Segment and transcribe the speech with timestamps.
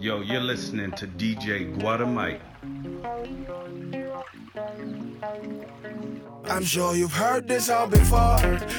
[0.00, 2.40] Yo, you're listening to DJ Gwada Mike.
[6.54, 8.38] I'm sure you've heard this all before.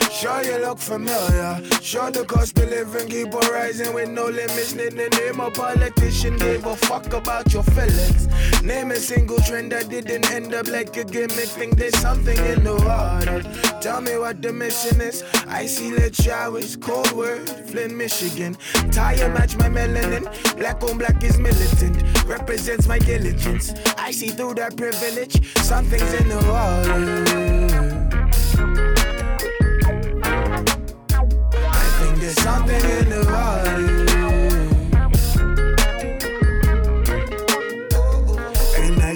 [0.09, 1.61] Sure you look familiar.
[1.81, 4.73] Sure the cost of living keep on rising with no limits.
[4.73, 8.29] Need the name a politician gave a fuck about your feelings.
[8.63, 11.49] Name a single trend that didn't end up like a gimmick.
[11.49, 13.43] Think there's something in the water.
[13.81, 15.21] Tell me what the mission is.
[15.45, 18.55] I see lit showers, cold word, Flint, Michigan.
[18.93, 20.23] Tire match my melanin.
[20.57, 22.01] Black on black is militant.
[22.25, 23.73] Represents my diligence.
[23.97, 25.45] I see through that privilege.
[25.57, 27.54] Something's in the water.
[38.77, 39.15] And I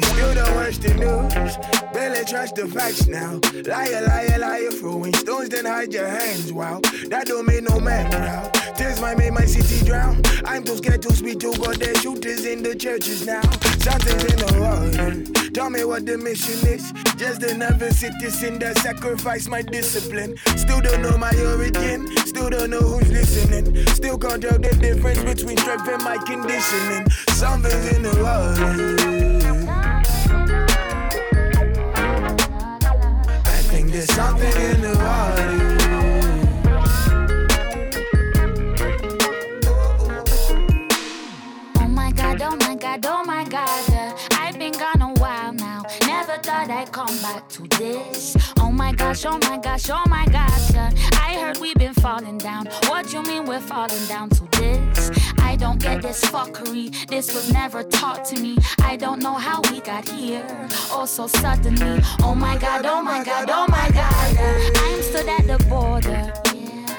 [0.78, 1.58] the news.
[1.94, 3.40] Barely trust the facts now.
[3.66, 6.54] Liar, liar, liar, throwing stones, then hide your hands.
[6.54, 8.59] Wow, that don't make no man proud.
[8.80, 10.22] Tears might make my city drown.
[10.46, 11.76] I'm too scared to speak to God.
[11.76, 13.42] There's shooters in the churches now.
[13.84, 15.52] Something's in the water.
[15.52, 16.94] Tell me what the mission is.
[17.18, 20.38] Just another citizen that sacrificed my discipline.
[20.56, 22.08] Still don't know my origin.
[22.26, 23.86] Still don't know who's listening.
[23.88, 27.10] Still can't tell the difference between strength and my conditioning.
[27.36, 28.96] Something's in the water.
[33.44, 35.59] I think there's something in the water.
[42.98, 45.84] God, oh my god, uh, I've been gone a while now.
[46.08, 48.36] Never thought I'd come back to this.
[48.60, 50.74] Oh my gosh, oh my gosh, oh my gosh.
[50.74, 52.66] uh, I heard we've been falling down.
[52.88, 55.12] What you mean we're falling down to this?
[55.38, 57.08] I don't get this fuckery.
[57.08, 58.58] This was never taught to me.
[58.82, 60.46] I don't know how we got here.
[60.92, 62.02] Oh, so suddenly.
[62.24, 64.38] Oh my god, oh my god, oh my god.
[64.38, 66.34] uh, I'm stood at the border.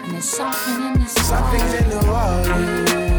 [0.03, 3.10] And there's something in this Something's in the water.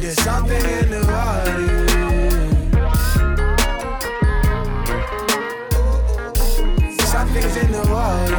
[0.00, 1.90] There's something in the water.
[7.04, 8.36] Something's in the water.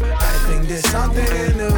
[0.00, 1.74] I think there's something in the.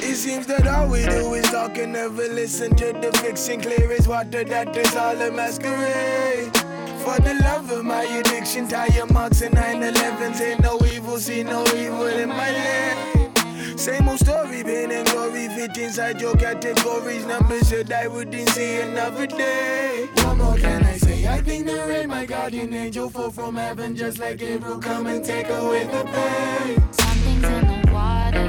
[0.00, 3.60] It seems that all we do is talk and never listen to the fiction.
[3.60, 6.61] Clear as water, that is all a masquerade.
[7.02, 10.40] For the love of my addiction, tire marks and 911s.
[10.40, 13.76] Ain't no evil, see no evil in my lane.
[13.76, 17.26] Same old story, pain and glory, fit inside your categories.
[17.26, 20.08] Numbers that I wouldn't see another day.
[20.14, 21.26] What more can I say?
[21.26, 24.78] I think the rain, my guardian angel, fall from heaven just like Gabriel.
[24.78, 26.92] Come and take away the pain.
[26.92, 28.48] Something's in the water.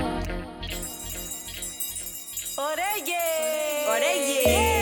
[2.56, 4.73] Oreye, oreye,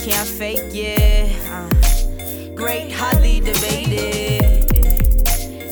[0.00, 1.30] can't fake it.
[1.50, 4.64] Uh, great, hotly debated.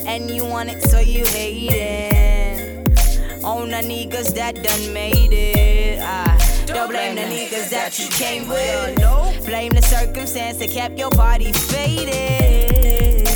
[0.07, 3.43] And you want it, so you hate it.
[3.43, 6.01] On the niggas that done made it.
[6.03, 9.47] Ah, don't blame the niggas that you came with.
[9.47, 13.27] Blame the circumstance that kept your body faded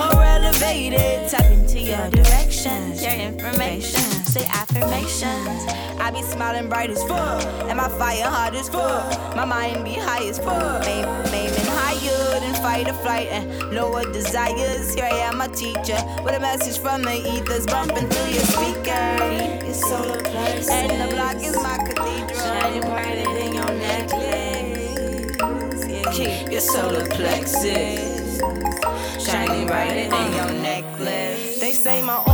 [0.00, 1.28] or elevated.
[1.28, 4.23] Tap into your directions, your information.
[4.34, 5.64] Say affirmations.
[6.00, 7.40] I be smiling bright as fuck,
[7.70, 9.36] and my fire hot as fuck.
[9.36, 10.84] My mind be high as fuck.
[10.88, 14.92] Aim, aiming higher than fight or flight and lower desires.
[14.92, 19.62] Here I am, my teacher, with a message from the ethers bumping through your speaker.
[19.64, 20.68] Your solar plexus.
[20.68, 22.34] And the block is my cathedral.
[22.34, 25.36] Shining brighter than your necklace.
[26.16, 28.40] Keep your solar plexus
[29.24, 31.60] shining brighter than your necklace.
[31.60, 32.33] They say my.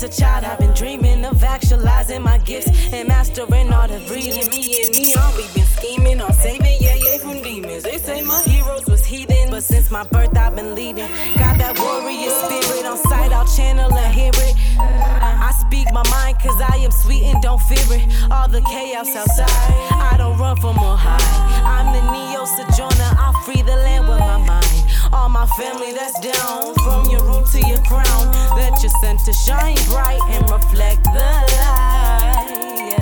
[0.00, 4.48] Since a child, I've been dreaming of actualizing my gifts and mastering all the breathing.
[4.48, 7.82] Me and me, all we been scheming on saving, yeah, yeah, from demons.
[7.82, 11.06] They say my heroes was heathen, but since my birth, I've been leading.
[11.36, 14.56] Got that warrior spirit on sight, I'll channel and hear it.
[14.78, 18.30] I speak my mind, cause I am sweet and don't fear it.
[18.30, 19.50] All the chaos outside,
[19.92, 21.60] I don't run from a high.
[21.60, 24.69] I'm the neo sojourner, I'll free the land with my mind.
[25.12, 28.32] All my family that's down, from your root to your crown.
[28.56, 31.10] Let your center shine bright and reflect the
[31.58, 32.96] light.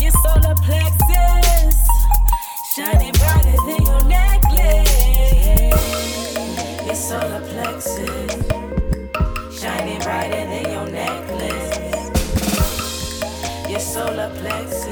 [0.00, 1.76] Your solar plexus,
[2.74, 4.90] shining brighter than your necklace.
[6.84, 8.32] Your solar plexus,
[9.60, 11.78] shining brighter than your necklace.
[13.70, 14.91] Your solar plexus.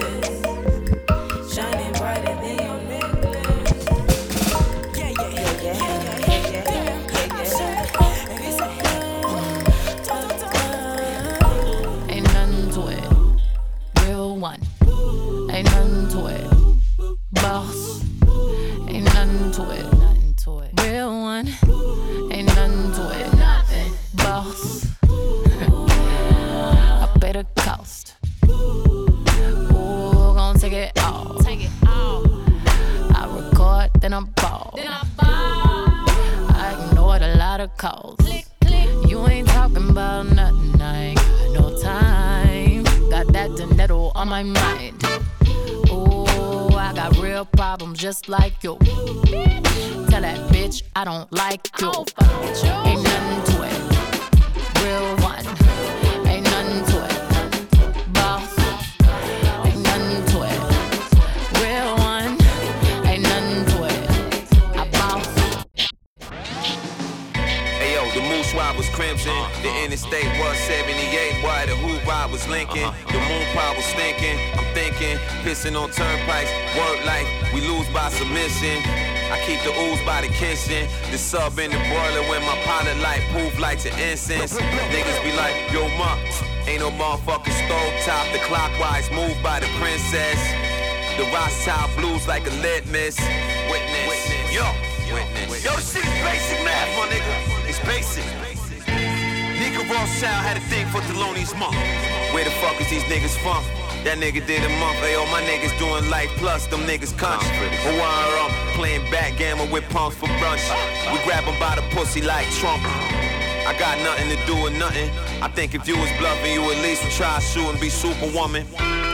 [114.46, 115.10] Got nothing to do with nothing.
[115.42, 117.88] I think if you was bluffing, you at least would try to shoot and be
[117.88, 118.66] superwoman.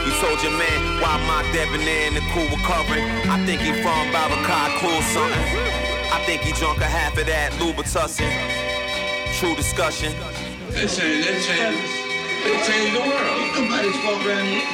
[0.05, 3.03] You told your man why mock debonair in the cool recovering.
[3.29, 5.47] I think he from Babacar cool something.
[6.11, 8.31] I think he drunk a half of that Louboutin.
[9.39, 10.13] True discussion.
[10.71, 11.87] They changed, they changed,
[12.43, 13.37] they changed the world.
[13.55, 14.65] Nobody's fault around here.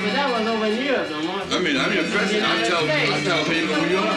[0.00, 1.29] but that was over years, no more.
[1.60, 2.48] I mean, I'm your president.
[2.48, 4.16] I tell, I tell people who you are.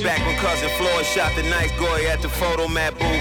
[0.00, 3.20] Back when cousin Floyd shot the nice goy at the Fotomat booth.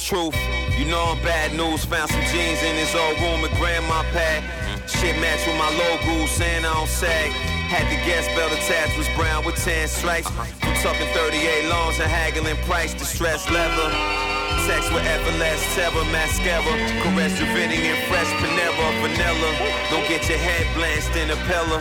[0.00, 0.34] Truth,
[0.78, 1.84] you know I'm bad news.
[1.84, 4.40] Found some jeans in his old room at grandma pad.
[4.88, 7.30] Shit match with my logo, saying I don't sag.
[7.68, 10.30] Had the gas belt attached was brown with 10 stripes.
[10.30, 14.25] From tucking 38 longs and haggling price, distressed leather.
[14.66, 16.74] Sex with everlast terror, mascara.
[17.02, 19.50] Caress Dravidian, fresh Panera, vanilla.
[19.90, 21.80] Don't get your head blanched in a pillar.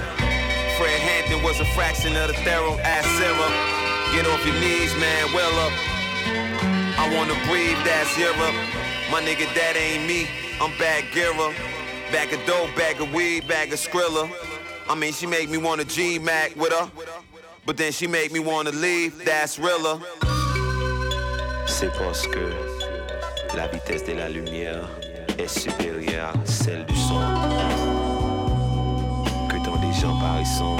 [0.77, 3.51] Fred Hampton was a fraction of the thorough ass Sarah.
[4.13, 5.73] Get off your knees, man, well up.
[7.01, 8.53] I wanna breathe that zero.
[9.09, 10.27] My nigga, that ain't me.
[10.61, 11.53] I'm bad Gira.
[12.11, 14.29] Bag of dope, bag of weed, bag of Skrilla.
[14.88, 16.91] I mean, she make me wanna G-Mac with her.
[17.65, 19.99] But then she make me wanna leave, that's realer.
[21.67, 22.75] C'est parce que
[23.55, 24.89] la vitesse de la lumière
[25.39, 27.21] est supérieure à celle du son.
[29.49, 30.77] Que tant des gens paraissant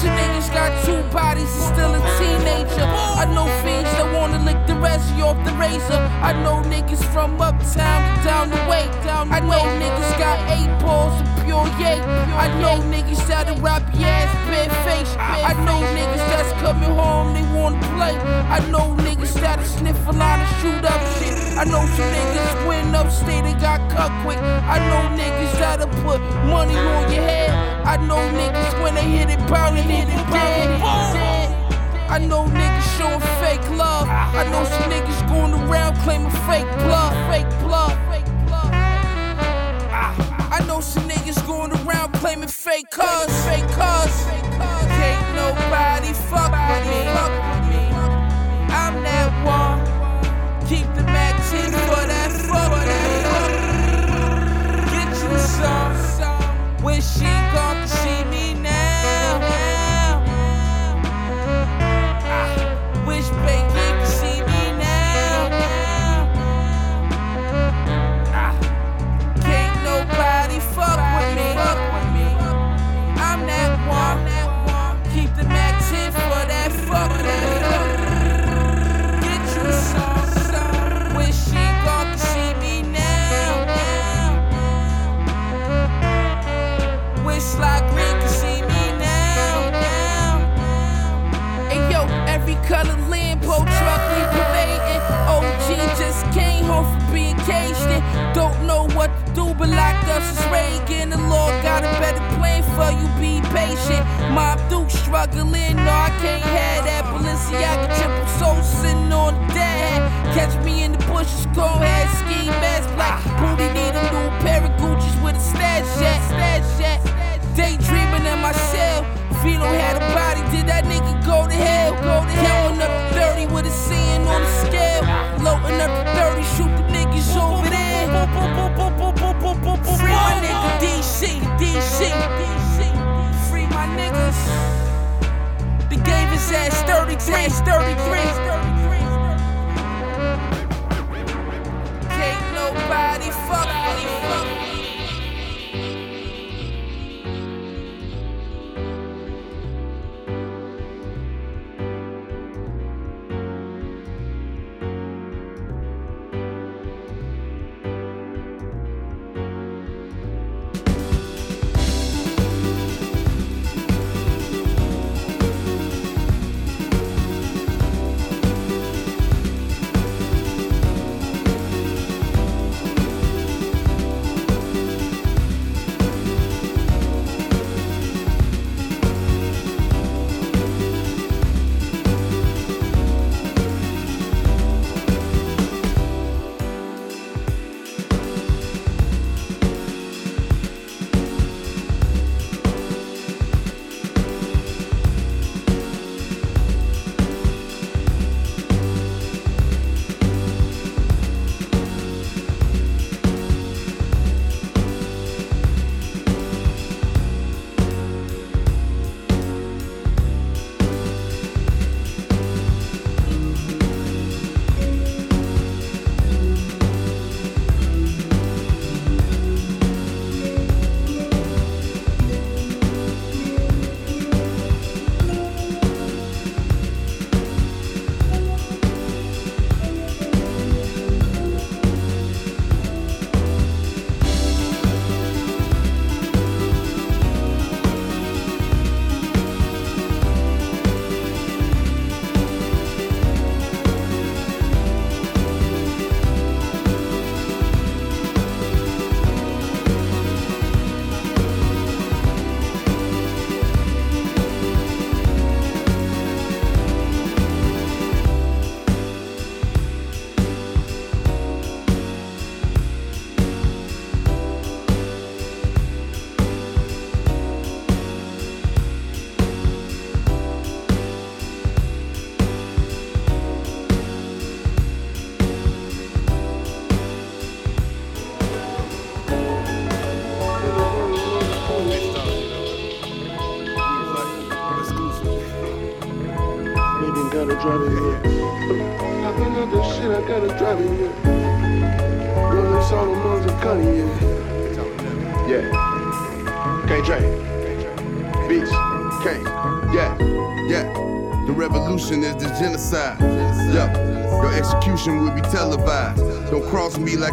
[0.00, 2.86] some niggas got two bodies and still a teenager.
[3.22, 6.00] I know fiends that wanna lick the residue off the razor.
[6.24, 8.88] I know niggas from uptown down the way.
[9.04, 12.00] down I know niggas got eight balls of pure yay.
[12.44, 15.12] I know niggas that'll rap your ass bare face.
[15.18, 18.16] I know niggas that's coming home, they wanna play.
[18.56, 21.39] I know niggas that'll sniff a line and shoot up shit.
[21.60, 24.38] I know some niggas went upstate and got cut quick.
[24.38, 27.50] I know niggas that'll put money on your head.
[27.84, 30.70] I know niggas when they hit it, pounding hit it dead.
[32.08, 34.08] I know niggas showing fake love.
[34.08, 37.92] I know some niggas going around claiming fake blood, fake blood.
[40.52, 43.39] I know some niggas going around claiming fake fake cuz.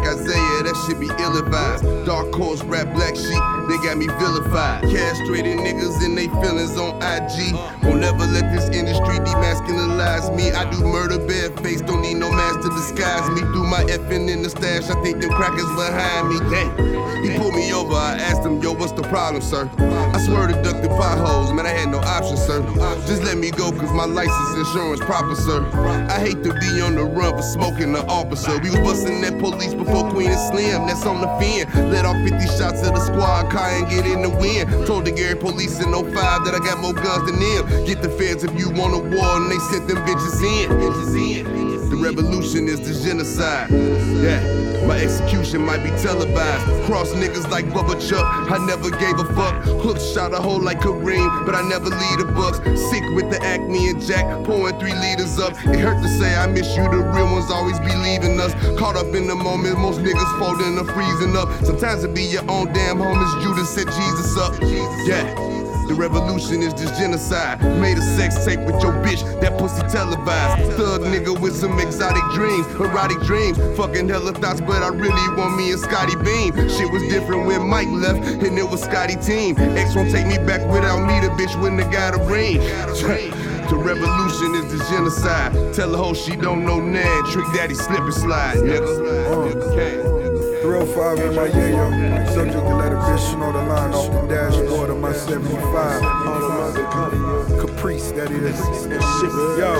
[0.08, 1.84] Isaiah, that shit be ill advised.
[2.06, 4.84] Dark horse, rap black sheep, they got me vilified.
[4.84, 7.54] Castrated niggas and they feelings on IG.
[7.84, 10.52] Won't never let this industry demasculinize me.
[10.52, 11.07] I do murder
[14.06, 16.39] in the stash, I think them crackers behind me.
[16.50, 16.98] Dang.
[17.24, 19.70] He pulled me over, I asked him, yo, what's the problem, sir?
[19.77, 22.62] I swear to duck the potholes, man, I had no option, sir.
[23.08, 25.66] Just let me go, cause my license insurance proper, sir.
[26.10, 28.60] I hate to be on the run for smoking the officer.
[28.60, 31.68] We was busting that police before Queen and Slim, that's on the fin.
[31.92, 34.70] Let off 50 shots of the squad car and get in the wind.
[34.86, 37.86] Told the Gary police in 05 that I got more guns than them.
[37.86, 40.70] Get the feds if you want a war, and they sent them bitches in.
[40.70, 41.67] Bitches in.
[42.08, 43.70] Revolution is the genocide.
[43.70, 44.40] Yeah,
[44.88, 46.86] my execution might be televised.
[46.86, 49.62] Cross niggas like Bubba Chuck, I never gave a fuck.
[49.84, 52.60] Hook shot a hole like Kareem, but I never lead the bucks.
[52.90, 55.52] Sick with the acne and Jack, pouring three liters up.
[55.68, 58.54] It hurt to say I miss you, the real ones always be leaving us.
[58.80, 61.52] Caught up in the moment, most niggas folding and freezing up.
[61.66, 64.56] Sometimes it be your own damn homies, Judas set Jesus up.
[65.06, 65.47] Yeah.
[65.88, 67.62] The revolution is this genocide.
[67.79, 70.74] Made a sex tape with your bitch, that pussy televised.
[70.74, 73.58] Thug nigga with some exotic dreams, erotic dreams.
[73.77, 76.53] Fucking hella thoughts, but I really want me and Scottie Beam.
[76.70, 79.58] Shit was different when Mike left, and it was Scottie team.
[79.58, 82.60] X won't take me back without me, the bitch wouldn't have got a ring.
[83.67, 85.51] The revolution is the genocide.
[85.74, 87.25] Tell the hoe she don't know Nan.
[87.25, 89.27] Trick daddy slip and slide, nigga.
[89.27, 89.44] Oh.
[89.44, 90.26] Okay.
[90.68, 92.28] Grill 5 in my yayo.
[92.34, 96.02] Subject to let a bitch know the line off the dashboard of my 75.
[97.58, 98.60] Caprice, that is.
[99.58, 99.78] Yo.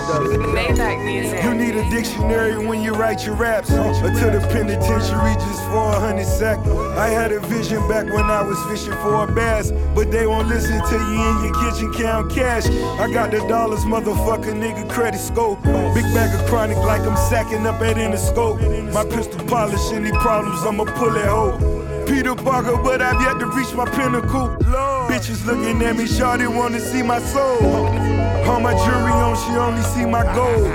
[1.44, 3.70] You need a dictionary when you write your raps.
[3.72, 6.60] Or to the penitentiary just for a hundred sack.
[6.98, 9.72] I had a vision back when I was fishing for a bass.
[9.94, 12.66] But they won't listen to you in your kitchen count cash.
[12.98, 15.62] I got the dollars, motherfucker, nigga, credit scope.
[15.64, 18.94] Big bag of chronic like I'm sacking up at Interscope.
[18.94, 22.06] My pistol polish, any problems, I'ma pull that hoe.
[22.06, 24.56] Peter Parker, but I've yet to reach my pinnacle.
[25.10, 27.88] Bitches looking at me, shawty wanna see my soul.
[28.46, 30.68] All my jewelry on, she only see my gold.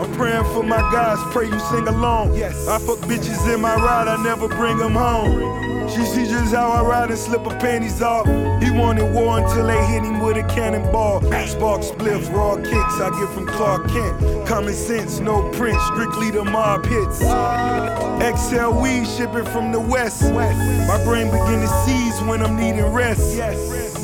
[0.00, 2.34] I'm praying for my guys, pray you sing along.
[2.34, 2.66] Yes.
[2.66, 5.75] I fuck bitches in my ride, I never bring them home.
[5.96, 8.26] She see just how I ride and slip her panties off.
[8.62, 11.22] He wanted war until they hit him with a cannonball.
[11.46, 14.46] Spark spliff, raw kicks I get from Clark Kent.
[14.46, 17.20] Common sense, no print, strictly the mob hits.
[17.20, 20.22] XL weed shipping from the west.
[20.34, 23.38] My brain begin to seize when I'm needing rest.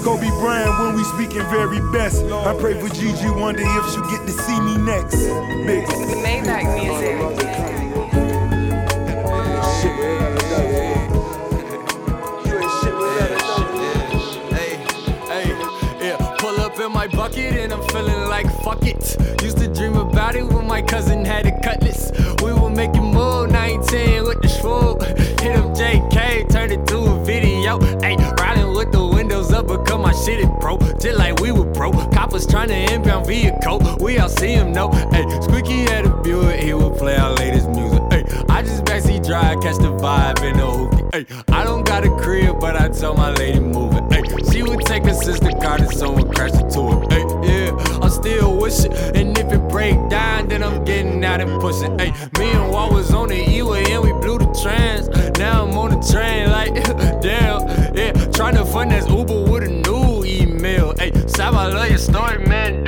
[0.03, 2.25] Kobe Bryant when we speaking very best.
[2.25, 5.17] I pray for Gigi, wonder if she'll get to see me next.
[5.67, 5.85] Big.
[6.25, 7.19] Maybach music.
[9.25, 10.32] Pull
[17.03, 19.17] my bucket and I'm feeling like fuck it.
[19.43, 22.13] Used to dream about it when my cousin had a cutlass.
[22.41, 25.03] We were making more 19 with the shroom.
[25.41, 27.81] Hit up JK, turned it to a video.
[28.07, 30.79] Ayy, riding with the windows up because my shit is pro.
[31.01, 31.91] Just like we were pro.
[31.91, 33.81] Coppers trying to impound vehicle.
[33.99, 34.91] We all see him, no.
[34.91, 38.01] Ayy, Squeaky had a Buick, he would play our latest music.
[38.15, 41.11] Ayy, I just backseat drive, catch the vibe in the hoopty.
[41.13, 44.05] Ayy, I don't got a crib, but I tell my lady move it.
[44.17, 46.67] Ayy, she would take her sister car to someone crash it.
[46.67, 48.93] Ayy, yeah, I'm still wishing.
[48.93, 51.97] And if it break down, then I'm getting out and pushing.
[51.97, 55.09] Ayy, me and Walt was on the E-way and we blew the trans.
[55.39, 56.75] Now I'm on the train, like,
[57.23, 57.61] damn,
[57.97, 58.13] yeah.
[58.33, 60.93] Trying to fund this Uber with a new email.
[60.97, 62.82] Ayy, Sab, I love your story, man.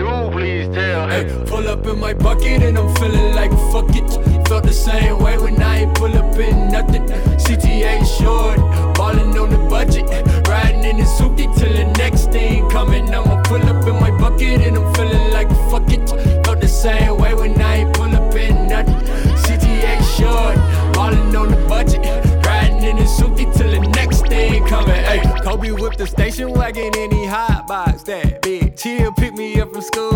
[1.95, 4.11] In my bucket and I'm feeling like fuck it.
[4.49, 7.07] Felt the same way when I ain't pull up in nothing.
[7.39, 8.59] CTA short,
[8.97, 10.05] ballin' on the budget.
[10.49, 13.15] Riding in the soupy till the next thing coming.
[13.15, 16.11] I'ma pull up in my bucket and I'm feeling like fuck it.
[16.45, 18.99] Felt the same way when I ain't pull up in nothing.
[19.45, 20.57] CTA short,
[20.95, 22.05] ballin' on the budget.
[22.45, 25.05] Riding in the soupy till the next thing coming.
[25.05, 28.81] Hey, Kobe whipped the station wagon and he hot box that bitch.
[28.81, 30.14] He'll pick me up from school,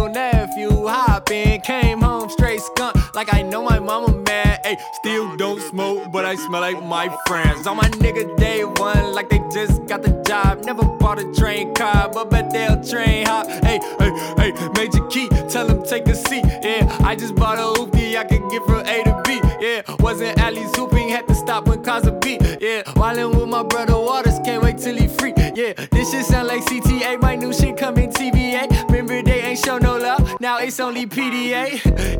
[3.19, 4.61] like I know my mama mad.
[4.63, 7.67] Hey, still don't smoke, but I smell like my friends.
[7.67, 10.63] On my nigga day one, like they just got the job.
[10.63, 13.49] Never bought a train car, but bet they'll train hop.
[13.49, 16.45] Hey, hey, hey, Major Key, tell him take a seat.
[16.63, 19.41] Yeah, I just bought a hoopty I can get from A to B.
[19.61, 22.41] Yeah, wasn't Ali's hooping, had to stop when cars a beat.
[22.61, 25.35] Yeah, wildin' with my brother Waters, can't wait till he free.
[25.57, 28.71] Yeah, this shit sound like CTA, my new shit coming TVA.
[28.87, 30.18] Remember they ain't show no love,
[30.49, 31.65] now it's only PDA.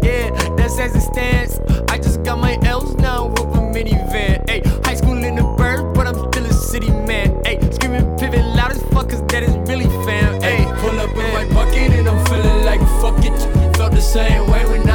[0.05, 1.53] Yeah, that's as it stands.
[1.91, 4.37] I just got my L's now with a minivan.
[4.51, 7.29] Hey, high school in the bird, but I'm still a city man.
[7.47, 10.43] Hey, screaming pivot loud as fuck, cause that is really fam.
[10.43, 13.37] Hey, pull up in my bucket and I'm feeling like fuck it.
[13.79, 14.88] Felt the same way when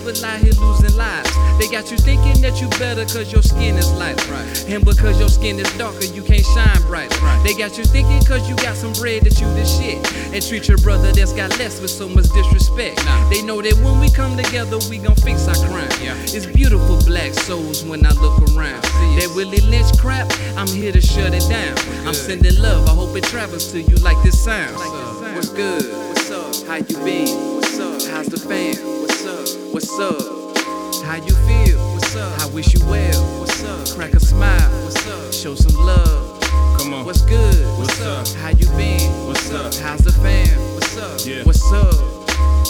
[0.00, 1.30] people out here losing lives.
[1.58, 4.32] They got you thinking that you better cause your skin is lighter.
[4.32, 4.68] Right.
[4.68, 7.10] And because your skin is darker, you can't shine bright.
[7.20, 7.42] Right.
[7.44, 10.00] They got you thinking cause you got some bread that you the shit.
[10.32, 13.04] And treat your brother that's got less with so much disrespect.
[13.04, 13.28] Nah.
[13.28, 15.90] They know that when we come together, we gon' fix our crime.
[16.00, 16.16] Yeah.
[16.22, 18.82] It's beautiful black souls when I look around.
[19.20, 21.76] That Willie Lynch crap, I'm here to shut it down.
[22.06, 24.74] I'm sending love, I hope it travels to you like this sound.
[25.34, 25.84] What's good?
[26.08, 26.66] What's up?
[26.66, 27.56] How you been?
[27.56, 28.02] What's up?
[28.10, 28.76] How's the fam?
[29.00, 29.09] What's?
[29.72, 30.20] What's up?
[31.04, 31.78] How you feel?
[31.92, 32.40] What's up?
[32.40, 33.40] I wish you well.
[33.40, 33.96] What's up?
[33.96, 34.70] Crack a smile.
[34.84, 35.32] What's up?
[35.32, 36.40] Show some love.
[36.76, 37.04] Come on.
[37.04, 37.54] What's good?
[37.78, 38.26] What's up?
[38.40, 39.26] How you been?
[39.26, 39.72] What's up?
[39.74, 40.48] How's the fam?
[40.74, 41.20] What's up?
[41.24, 41.44] Yeah.
[41.44, 41.94] What's up?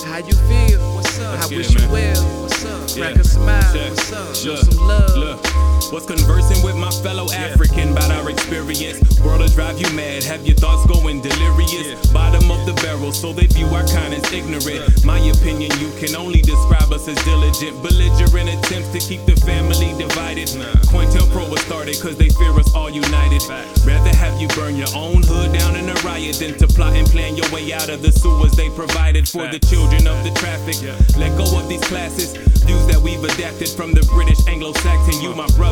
[0.05, 0.95] How you feel?
[0.95, 1.41] What's up?
[1.41, 2.43] I wish it, you well.
[2.43, 2.91] What's up?
[2.91, 3.73] Crack a smile.
[3.73, 3.91] Check.
[3.91, 4.37] What's up?
[4.37, 5.17] Show Look, some love.
[5.17, 5.45] Look,
[5.88, 9.01] was conversing with my fellow African about our experience.
[9.21, 11.97] World'll drive you mad, have your thoughts going delirious.
[12.12, 15.05] Bottom of the barrel, so they view our kind as ignorant.
[15.05, 19.97] My opinion, you can only describe us as diligent, belligerent attempts to keep the family
[19.97, 20.49] divided.
[20.93, 23.43] COINTELPRO was started cause they fear us all united.
[23.87, 27.07] Rather have you burn your own hood down in a riot than to plot and
[27.09, 30.77] plan your way out of the sewers they provided for the children of the traffic.
[31.16, 35.23] Let go of these classes, views that we've adapted from the British Anglo-Saxon.
[35.23, 35.70] You my brother,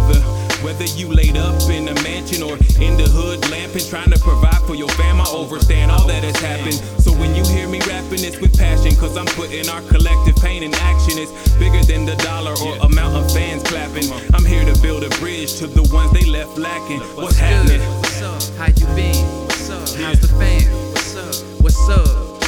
[0.63, 4.63] whether you laid up in a mansion or in the hood lamping, trying to provide
[4.67, 5.21] for your fam.
[5.21, 6.75] I overstand all that has happened.
[7.03, 10.63] So when you hear me rapping, it's with passion, cause I'm putting our collective pain
[10.63, 11.19] in action.
[11.19, 14.11] It's bigger than the dollar or amount of fans clapping.
[14.35, 17.01] I'm here to build a bridge to the ones they left lacking.
[17.17, 17.81] What's happening?
[17.81, 18.43] What's up?
[18.59, 19.25] How you been?
[19.47, 19.89] What's up?
[20.01, 20.63] How's the fam?
[20.93, 21.35] What's up?
[21.63, 22.43] What's up?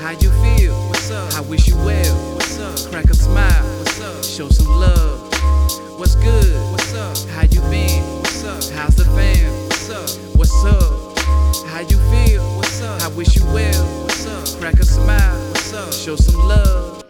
[0.00, 0.74] How you feel?
[0.88, 1.32] What's up?
[1.34, 2.34] I wish you well.
[2.34, 2.90] What's up?
[2.90, 3.64] Crack a smile.
[3.78, 4.24] What's up?
[4.24, 5.23] Show some love.
[5.96, 6.72] What's good?
[6.72, 7.16] What's up?
[7.30, 8.02] How you been?
[8.18, 8.64] What's up?
[8.74, 9.52] How's the fam?
[9.68, 10.10] What's up?
[10.36, 11.16] What's up?
[11.68, 12.42] How you feel?
[12.56, 13.00] What's up?
[13.02, 14.02] I wish you well.
[14.02, 14.60] What's up?
[14.60, 15.48] Crack a smile.
[15.50, 15.92] What's up?
[15.92, 17.03] Show some love.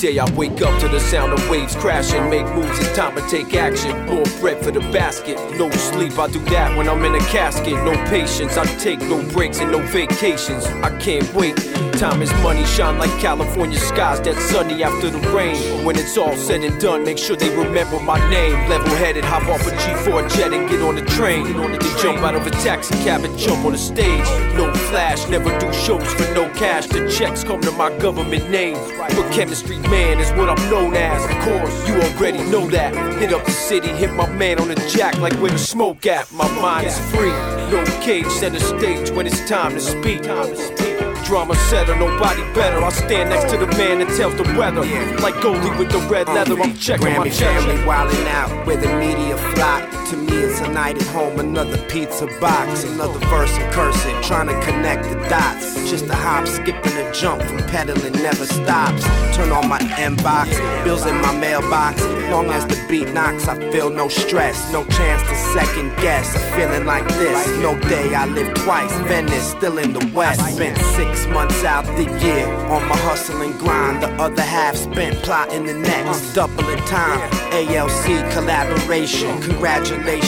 [0.00, 2.30] Day I wake up to the sound of waves crashing.
[2.30, 3.90] Make moves, it's time to take action.
[4.06, 5.36] More bread for the basket.
[5.58, 7.74] No sleep, I do that when I'm in a casket.
[7.84, 10.64] No patience, I take no breaks and no vacations.
[10.66, 11.56] I can't wait.
[11.98, 15.84] Time is money, shine like California skies that's sunny after the rain.
[15.84, 18.54] When it's all said and done, make sure they remember my name.
[18.70, 21.44] Level headed, hop off a G4 jet and get on the train.
[21.44, 24.24] Then jump out of a taxi cab and jump on the stage.
[24.54, 26.86] No flash, never do shows for no cash.
[26.86, 28.76] The checks come to my government name.
[28.98, 31.22] But chemistry man is what I'm known as.
[31.24, 32.92] Of course, you already know that.
[33.18, 36.30] Hit up the city, hit my man on the jack like where the smoke at.
[36.32, 37.36] My mind is free,
[37.70, 40.22] no cage, center stage when it's time to speak.
[41.24, 42.82] Drama setter, nobody better.
[42.82, 44.82] I stand next to the man that tells the weather.
[45.18, 47.60] Like Goldie with the red leather, I'm checking my Grammy check.
[47.60, 49.88] family wildin' out where the media flock.
[50.10, 54.46] To me, it's a night at home, another pizza box, another verse in cursive, trying
[54.46, 55.74] to connect the dots.
[55.90, 59.02] Just a hop, skip and a jump from pedaling never stops.
[59.36, 60.48] Turn on my inbox,
[60.84, 62.02] bills in my mailbox.
[62.30, 66.34] Long as the beat knocks, I feel no stress, no chance to second guess.
[66.36, 68.92] A feeling like this, no day I live twice.
[69.08, 70.40] Venice, still in the west.
[70.54, 74.02] Spent six months out the year on my hustle and grind.
[74.02, 77.20] The other half spent plotting the next, doubling time.
[77.52, 80.19] ALC collaboration, congratulations.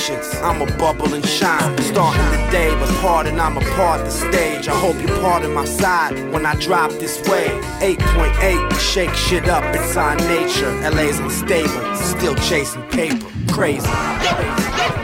[0.42, 1.78] I'm a bubble and shine.
[1.82, 2.70] Starting the day
[3.02, 4.68] hard and I'm a part the stage.
[4.68, 7.48] I hope you pardon my side when I drop this way.
[7.80, 10.70] 8.8, shake shit up inside nature.
[10.90, 13.26] LA's unstable, still chasing paper.
[13.52, 15.01] Crazy.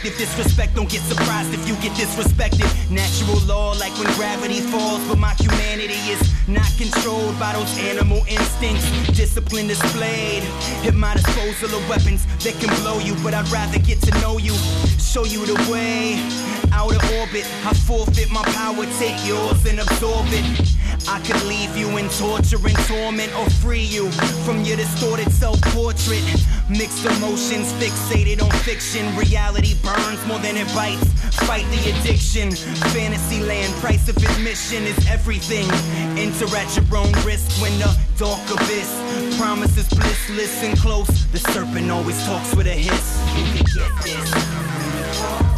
[0.00, 0.30] Perspective.
[0.30, 2.68] Disrespect, don't get surprised if you get disrespected.
[2.90, 8.22] Natural law, like when gravity falls, but my humanity is not controlled by those animal
[8.28, 8.84] instincts.
[9.16, 10.42] Discipline displayed
[10.84, 14.38] at my disposal of weapons that can blow you, but I'd rather get to know
[14.38, 14.54] you,
[14.98, 16.18] show you the way
[16.72, 17.44] out of orbit.
[17.64, 20.76] I forfeit my power, take yours and absorb it.
[21.08, 24.10] I could leave you in torture and torment or free you
[24.44, 26.22] from your distorted self portrait.
[26.70, 29.04] Mixed emotions fixated on fiction.
[29.16, 31.04] Reality burns more than it bites.
[31.44, 32.52] Fight the addiction.
[32.92, 35.68] Fantasy land, price of admission is everything.
[36.16, 40.30] Enter at your own risk when the dark abyss promises bliss.
[40.30, 43.18] Listen close, the serpent always talks with a hiss.
[43.36, 45.49] You can get this.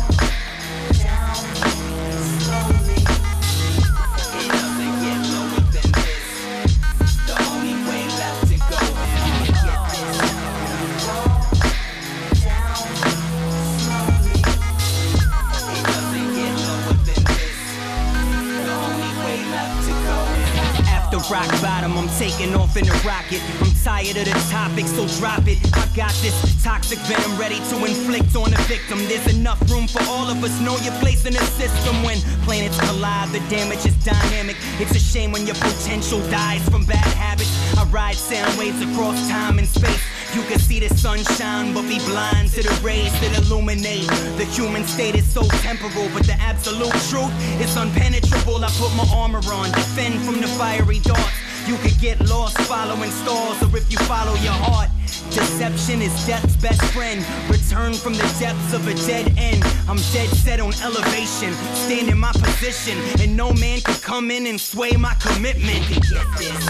[22.23, 23.43] Taking off in a rocket.
[23.59, 25.59] I'm tired of the topic, so drop it.
[25.75, 28.99] I got this toxic venom ready to inflict on the victim.
[29.11, 30.55] There's enough room for all of us.
[30.61, 32.05] Know your place in the system.
[32.05, 34.55] When planets collide, the damage is dynamic.
[34.79, 37.51] It's a shame when your potential dies from bad habits.
[37.77, 40.03] I ride sound waves across time and space.
[40.33, 44.07] You can see the sunshine, but be blind to the rays that illuminate.
[44.39, 48.63] The human state is so temporal, but the absolute truth is unpenetrable.
[48.63, 51.52] I put my armor on, defend from the fiery darts.
[51.67, 54.91] You could get lost following stars, or if you follow your heart.
[55.31, 57.25] Deception is death's best friend.
[57.49, 59.63] Return from the depths of a dead end.
[59.89, 64.47] I'm dead set on elevation, stand in my position, and no man can come in
[64.47, 65.89] and sway my commitment.
[65.89, 66.67] Get this.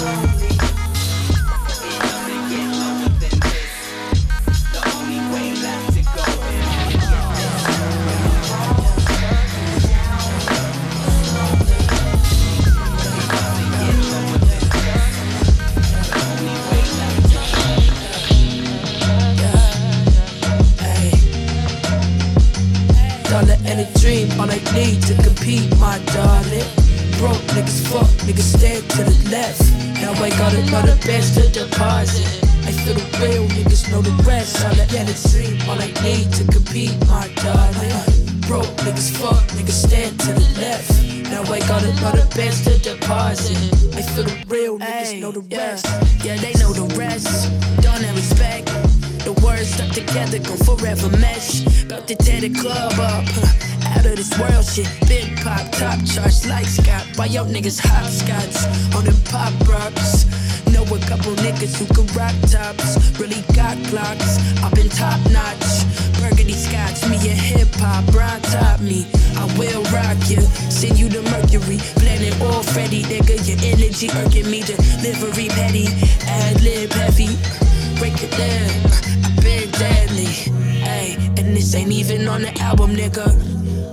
[0.00, 0.29] Dollar
[24.80, 26.68] need to compete, my darling
[27.20, 29.60] broke niggas fuck, niggas stand to the left.
[30.00, 32.26] Now I got another best to deposit.
[32.64, 34.64] I feel the real niggas know the rest.
[34.64, 37.92] All I get is dream, all I need to compete, my darling.
[38.48, 40.90] Broke niggas fuck, niggas stand to the left.
[41.30, 43.58] Now I got another best to deposit.
[43.98, 45.86] I feel the real niggas know the rest.
[46.24, 47.52] Yeah, they know the rest.
[47.82, 48.66] Don't have respect.
[49.26, 51.66] The words stuck together go forever mesh.
[51.84, 53.26] About to tear the club up.
[53.90, 54.88] Out of this world shit.
[55.08, 57.06] Big pop, top charts like Scott.
[57.16, 58.56] Why y'all niggas hopscotch
[58.96, 60.26] on them pop rocks?
[60.72, 63.18] Know a couple niggas who can rock tops.
[63.18, 64.38] Really got clocks.
[64.62, 65.84] Up in top notch.
[66.20, 68.06] Burgundy scotch, me a hip hop.
[68.12, 69.06] Brown top me.
[69.36, 70.40] I will rock you.
[70.70, 71.78] Send you to Mercury.
[71.98, 73.36] Planet all Freddy, nigga.
[73.48, 74.62] Your energy urging me.
[74.62, 75.88] Delivery petty.
[76.26, 77.69] Ad lib heavy.
[78.00, 78.70] Break it down.
[79.26, 80.24] I've been deadly.
[80.24, 83.28] Hey, and this ain't even on the album, nigga.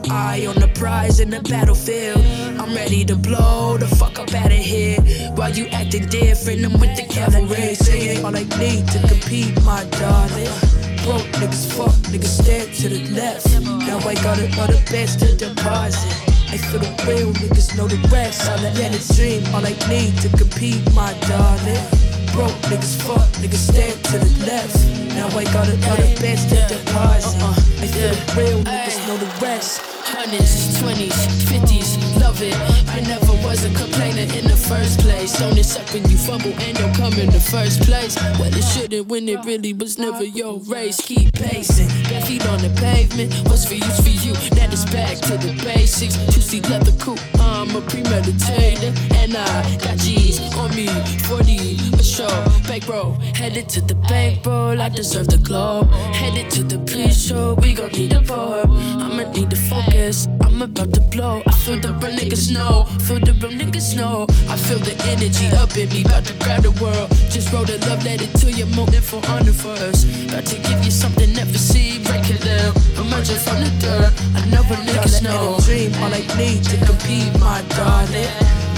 [0.09, 2.23] Eye on the prize in the battlefield.
[2.57, 5.01] I'm ready to blow the fuck up out of here.
[5.35, 7.75] While you acting different, I'm with the cavalry.
[7.75, 10.55] Saying all I need to compete, my darling.
[11.03, 13.59] Broke niggas fuck, niggas stand to the left.
[13.59, 16.13] Now I got it all the best to deposit.
[16.47, 18.49] I feel the real niggas know the rest.
[18.49, 22.06] All I let it dream, all I need to compete, my darling.
[22.37, 24.77] Broke niggas fuck, niggas stand to the left.
[25.17, 27.33] Now I got it all the best to deposit.
[27.41, 29.81] I feel the real niggas know the rest.
[30.05, 31.17] Hundreds, twenties,
[31.49, 32.53] fifties, love it.
[32.93, 35.33] I never was a complainer in the first place.
[35.39, 38.15] Don't it suck when you fumble and don't come in the first place?
[38.37, 41.01] Well, it shouldn't when it really was never your race.
[41.01, 43.33] Keep pacing, bare feet on the pavement.
[43.49, 44.33] What's for you, for you.
[44.53, 46.15] Now it's back to the basics.
[46.47, 48.91] Seat leather coupe, I'm a premeditator.
[49.15, 50.87] And I got G's on me,
[51.27, 52.27] 40 a show.
[52.67, 54.79] Bankroll, headed to the bankroll.
[54.81, 55.89] I deserve the globe.
[56.13, 58.69] Headed to the pre show, we gon' need a board.
[58.69, 61.41] I'ma need to focus, I'm about to blow.
[61.45, 64.27] I feel the real niggas know, feel the real niggas know.
[64.49, 67.09] I feel the energy up in me, about to grab the world.
[67.29, 70.05] Just wrote a love letter to your moment for honor first.
[70.27, 72.73] About to give you something never seen, break it down.
[72.97, 75.57] Emerging from the dirt, I never niggas know.
[75.65, 78.29] Dream, all I need to compete, my darling.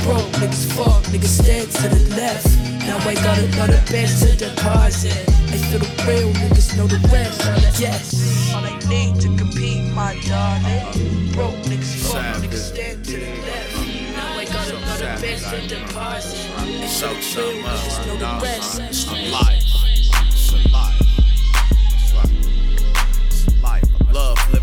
[0.03, 2.47] Broke niggas fuck, niggas stand to the left.
[2.87, 5.13] Now I gotta know the best to deposit.
[5.51, 7.79] I feel the real niggas know the rest.
[7.79, 11.31] Yes, all I need to compete, my darling.
[11.33, 13.75] Broke niggas fuck, niggas stand to the left.
[14.15, 16.39] Now I gotta know the best to deposit.
[16.57, 18.79] I feel the real niggas know the rest.
[18.79, 19.63] It's life.
[20.27, 20.99] It's a life.
[21.91, 22.31] That's right.
[23.27, 23.83] It's life.
[24.07, 24.58] I love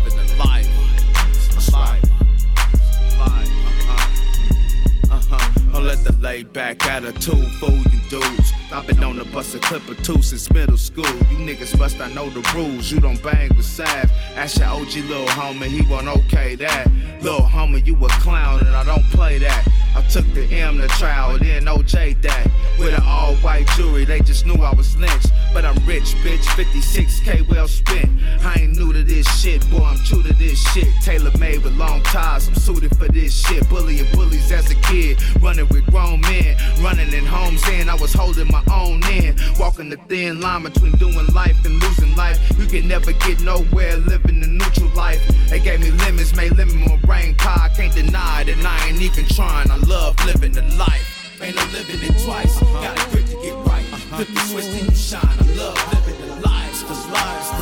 [5.77, 8.51] Don't let the laid back attitude fool you dudes.
[8.73, 11.05] I've been on the bus a clip or two since middle school.
[11.05, 12.91] You niggas must not know the rules.
[12.91, 14.11] You don't bang with Sav.
[14.35, 16.87] Ask your OG little homie, he won't okay that.
[17.21, 19.67] Little homie, you a clown and I don't play that.
[19.95, 22.47] I took the M to trial, then OJ that.
[22.77, 25.31] With an all white jury, they just knew I was lynched.
[25.53, 28.09] But I'm rich, bitch, 56k well spent.
[28.41, 30.87] I ain't new to this shit, boy, I'm true to this shit.
[31.01, 33.67] Tailor made with long ties, I'm suited for this shit.
[33.69, 36.55] Bullying bullies as a kid, running with grown men.
[36.81, 39.39] Running in homes in, I was holding my own end.
[39.59, 42.39] Walking the thin line between doing life and losing life.
[42.57, 45.21] You can never get nowhere living the neutral life.
[45.49, 47.69] They gave me lemons, made lemon more brain pie.
[47.71, 49.71] I can't deny that I ain't even trying.
[49.71, 51.17] I love living the life.
[51.41, 52.59] Ain't no living it twice.
[52.59, 53.85] Got a grip to get right.
[53.85, 55.21] Flip the switch, then you shine.
[55.23, 57.56] I love living the lives, the lives,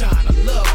[0.00, 0.26] shine.
[0.28, 0.69] I love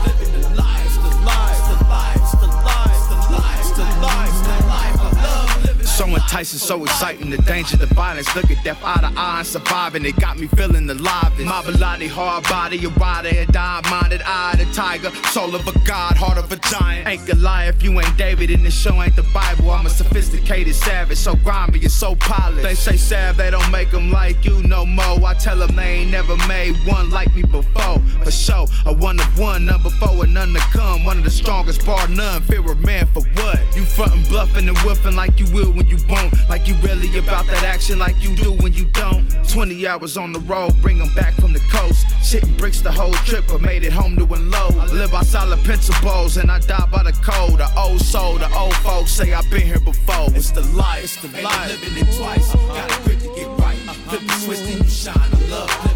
[5.95, 8.35] So enticing, so exciting, the danger, the violence.
[8.35, 10.03] Look at death eye to eye and surviving.
[10.03, 11.39] It got me feeling alive.
[11.39, 16.17] My Bilotti, hard body, a rider, a diamonded eye, the tiger, soul of a god,
[16.17, 17.07] heart of a giant.
[17.07, 19.71] Ain't gonna lie if you ain't David, and this show ain't the Bible.
[19.71, 22.63] I'm a sophisticated savage, so grimy and so polished.
[22.63, 25.23] They say Sav, they don't make them like you no more.
[25.25, 27.99] I tell them they ain't never made one like me before.
[28.21, 31.05] For sure, a one of one, number four, and none to come.
[31.05, 32.41] One of the strongest, bar none.
[32.41, 33.59] Fear of man for what?
[33.77, 36.33] You frontin', bluffing, and whiffing like you will when you won't.
[36.49, 39.29] Like you really about that action like you do when you don't.
[39.49, 42.05] 20 hours on the road, bring them back from the coast.
[42.21, 44.75] Shitting bricks the whole trip, but made it home to unload.
[44.75, 47.59] I live by solid principles, and I die by the code.
[47.59, 50.27] The old soul, the old folks say I've been here before.
[50.35, 51.81] It's the life, it's the life.
[51.81, 53.77] Living it twice, got a to get right.
[54.09, 55.15] Flip the switch, then you shine.
[55.17, 55.94] I love living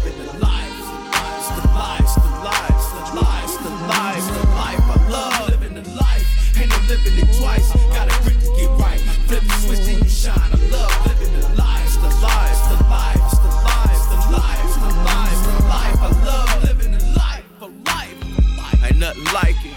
[9.30, 10.36] Flip the switch, then you shine.
[10.36, 15.42] I love living the lives, the lives, the lives, the lives, the lives, the lives,
[15.46, 16.02] the life.
[16.02, 18.90] I love living the life for life, for life.
[18.90, 19.76] Ain't nothing like it.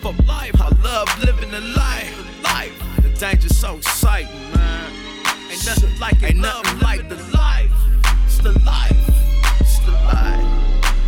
[0.00, 2.72] For life, I love living the life, life.
[3.02, 4.90] The danger's so exciting, man.
[5.50, 6.30] Ain't nothing like it.
[6.30, 7.70] Ain't nothing like the life.
[8.24, 8.96] It's the life.
[9.60, 10.46] It's the life.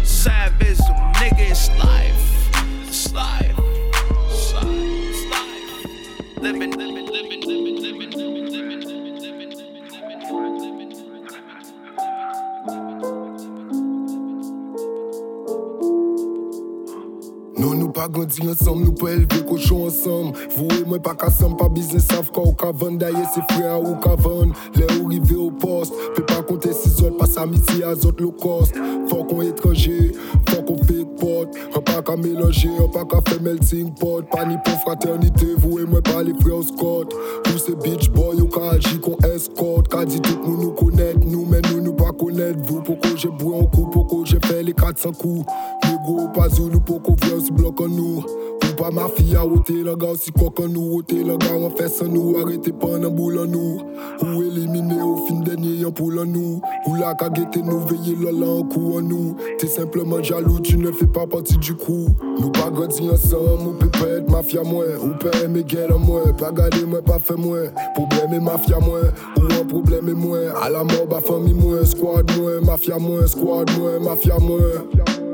[0.03, 2.87] Savagism, nigga, it's life.
[2.87, 3.53] It's life.
[6.45, 7.64] Living, living, living, living,
[17.65, 20.37] Non, nous pas grandi ensemble, nous pas élevé cochon ensemble.
[20.55, 22.99] Vous et moi pas qu'à pas business, savent quoi ou qu'à vendre.
[22.99, 24.53] D'ailleurs, c'est frère ou qu'à vendre.
[24.75, 25.95] Les ou rivé au poste.
[26.15, 28.75] Peut pas compter six autres, passe amitié à autres low cost.
[29.09, 30.12] Faut qu'on étranger,
[30.47, 31.49] faut qu'on fake pot.
[31.75, 34.23] On pas qu'à mélanger, on pas qu'à faire melting pot.
[34.31, 37.15] Pas ni pour fraternité, vous et moi pas les frères Scott.
[37.45, 39.89] Tous ces bitch boy ou qu'à agir qu'on escorte.
[39.89, 41.81] Qu'a dit tout nous nous connaître, nous mais nous
[42.15, 45.47] connaître vous Pourquoi j'ai boué en coup Pourquoi j'ai fait les 400 coups.
[45.85, 48.25] Les gros pas Zulu Pourquoi vieux se bloque en nous
[48.75, 52.12] pa mafia wote lan ga Si kwa kan nou wote lan ga Wan fè san
[52.14, 53.81] nou arete pan nan bou lan nou
[54.25, 58.14] Ou elimine ou fin denye yon pou lan nou Ou la ka gete nou veye
[58.20, 62.09] lola an kou an nou T'es simplement jaloux, tu ne fais pas partie du crew
[62.39, 66.03] Nou pa grandi ensemble, ou pe pa et mafia mwen Ou pe eme gen an
[66.05, 69.11] mwen, pa gade mwen, pa fe mwen Probleme mafia mwen,
[69.41, 73.70] ou an probleme mwen A la mort ba fami mwen, squad mwen Mafia mwen, squad
[73.79, 75.34] mwen, mafia mwen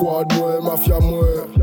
[0.00, 1.62] Squad mwen, mafya mwen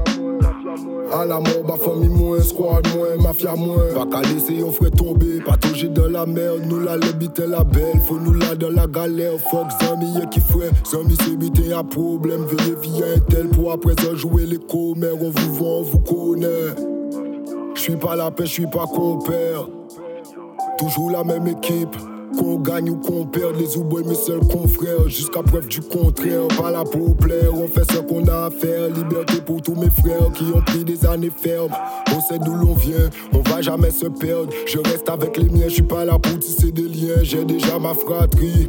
[1.11, 4.91] A la mor ba fami mwen, squad mwen, mafya mwen Pa ka lese yon fwe
[4.91, 7.09] tombe, patouje dan la mer Nou la le
[7.47, 11.33] la bel, fò nou la dan la galer Fok zami ye ki fwe, zami se
[11.65, 15.99] ya problem Veye via entel pou apre zan jowe le komer On vivon, on vou
[15.99, 16.53] kone
[17.73, 19.65] J'suis pa la pe, j'suis pa komper
[20.77, 21.89] Toujou la même ekip
[22.37, 25.07] qu'on gagne ou qu'on perde, les ouboys mes seuls confrères.
[25.07, 28.89] Jusqu'à preuve du contraire, pas là pour plaire On fait ce qu'on a à faire,
[28.89, 31.71] liberté pour tous mes frères Qui ont pris des années fermes.
[32.15, 34.49] On sait d'où l'on vient, on va jamais se perdre.
[34.65, 37.23] Je reste avec les miens, je suis pas là pour tisser des liens.
[37.23, 38.67] J'ai déjà ma fratrie,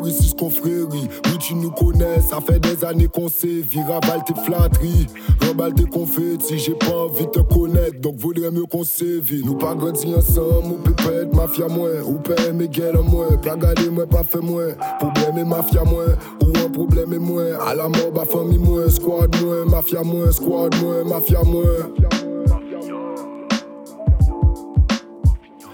[0.00, 5.06] Loris confrérie Oui tu nous connais, ça fait des années qu'on sait Viraval tes flatteries,
[5.46, 6.58] remballe tes confettis.
[6.58, 10.74] J'ai pas envie de te connaître, donc vaudrait mieux qu'on s'évite Nous pas grandi ensemble,
[10.74, 12.00] ou peut-être mafia moins.
[12.06, 16.52] Ou père mes gueules mwen, pa gade mwen, pa fe mwen Probleme mafia mwen, ou
[16.64, 21.08] an probleme mwen A la mort ba fami mwen, squad mwen Mafia mwen, squad mwen,
[21.08, 21.92] mafia mwen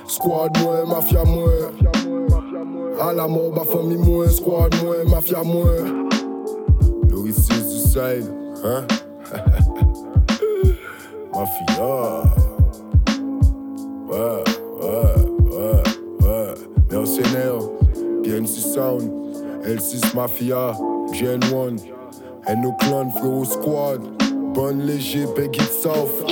[0.07, 2.06] Squad mwen, mafia mwen
[3.01, 6.09] A la mort ba fami mwen, squad mwen, mafia mwen
[7.11, 8.29] Louis du side,
[8.65, 8.87] hein?
[11.35, 12.23] mafia.
[14.09, 14.45] Ouais,
[14.81, 15.15] ouais,
[15.51, 15.83] ouais,
[16.23, 16.55] ouais.
[16.91, 17.61] Mercenaire,
[18.23, 19.11] PNC Sound,
[19.65, 20.73] L6 Mafia,
[21.13, 21.77] Gen 1,
[22.51, 24.01] et nos clans frérot squad,
[24.55, 26.25] Bonne léger, Peggy South.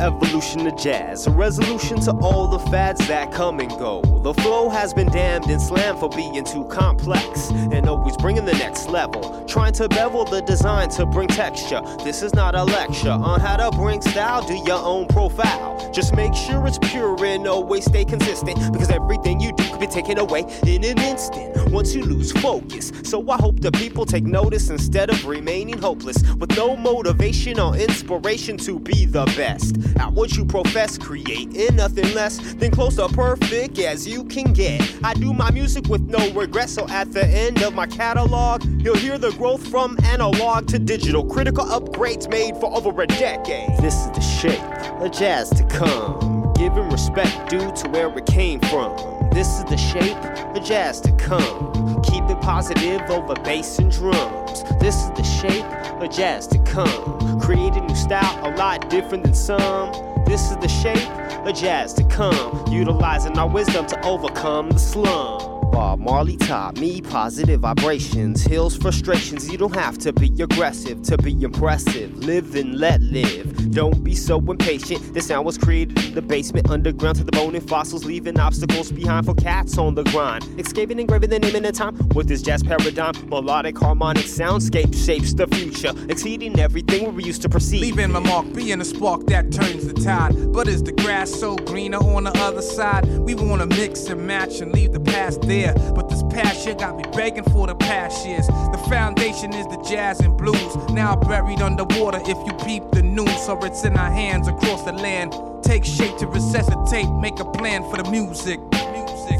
[0.00, 4.02] Evolution of jazz, a resolution to all the fads that come and go.
[4.22, 8.54] The flow has been damned and slammed for being too complex and always bringing the
[8.54, 9.44] next level.
[9.46, 11.80] Trying to bevel the design to bring texture.
[12.02, 15.90] This is not a lecture on how to bring style, do your own profile.
[15.92, 19.86] Just make sure it's pure and always stay consistent because everything you do could be
[19.86, 22.92] taken away in an instant once you lose focus.
[23.04, 27.76] So I hope the people take notice instead of remaining hopeless with no motivation or
[27.76, 33.08] inspiration to be the best at what you profess, creating nothing less than close to
[33.08, 34.82] perfect as you can get.
[35.02, 38.96] I do my music with no regret, so at the end of my catalog, you'll
[38.96, 43.76] hear the growth from analog to digital, critical upgrades made for over a decade.
[43.78, 44.60] This is the shape
[45.00, 48.96] of jazz to come, giving respect due to where it came from.
[49.32, 50.16] This is the shape
[50.56, 52.02] of jazz to come.
[52.02, 54.62] Keep it positive over bass and drums.
[54.78, 57.40] This is the shape jazz to come.
[57.40, 59.92] Create a new style, a lot different than some.
[60.24, 61.10] This is the shape
[61.46, 62.64] of jazz to come.
[62.72, 65.63] Utilizing our wisdom to overcome the slum.
[65.74, 69.50] Bob Marley taught me positive vibrations, heals frustrations.
[69.50, 72.16] You don't have to be aggressive to be impressive.
[72.16, 73.72] Live and let live.
[73.72, 75.12] Don't be so impatient.
[75.12, 78.92] This sound was created in the basement, underground to the bone and fossils, leaving obstacles
[78.92, 80.44] behind for cats on the grind.
[80.60, 83.14] Escaping, engraving the name in the time with this jazz paradigm.
[83.28, 87.80] Melodic, harmonic soundscape shapes the future, exceeding everything we used to perceive.
[87.80, 90.52] Leaving my mark, being a spark that turns the tide.
[90.52, 93.08] But is the grass so greener on the other side?
[93.18, 95.63] We wanna mix and match and leave the past there.
[95.72, 98.46] But this past year got me begging for the past years.
[98.46, 100.76] The foundation is the jazz and blues.
[100.90, 103.46] Now buried underwater if you peep the news.
[103.46, 105.34] So it's in our hands across the land.
[105.62, 108.60] Take shape to resuscitate, make a plan for the music.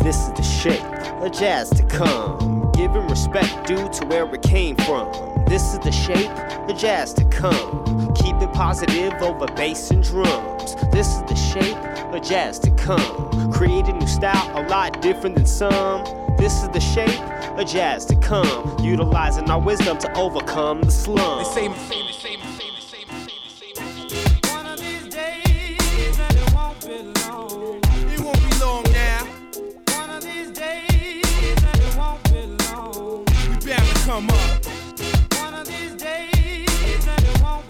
[0.02, 0.82] This is the shape
[1.22, 5.33] of jazz to come, giving respect due to where it came from.
[5.46, 6.30] This is the shape
[6.68, 8.14] of jazz to come.
[8.14, 10.74] Keep it positive over bass and drums.
[10.90, 11.76] This is the shape
[12.14, 13.52] of jazz to come.
[13.52, 16.04] Create a new style, a lot different than some.
[16.36, 17.20] This is the shape
[17.58, 18.78] of jazz to come.
[18.82, 21.44] Utilizing our wisdom to overcome the slum.
[21.44, 22.53] Say, say, It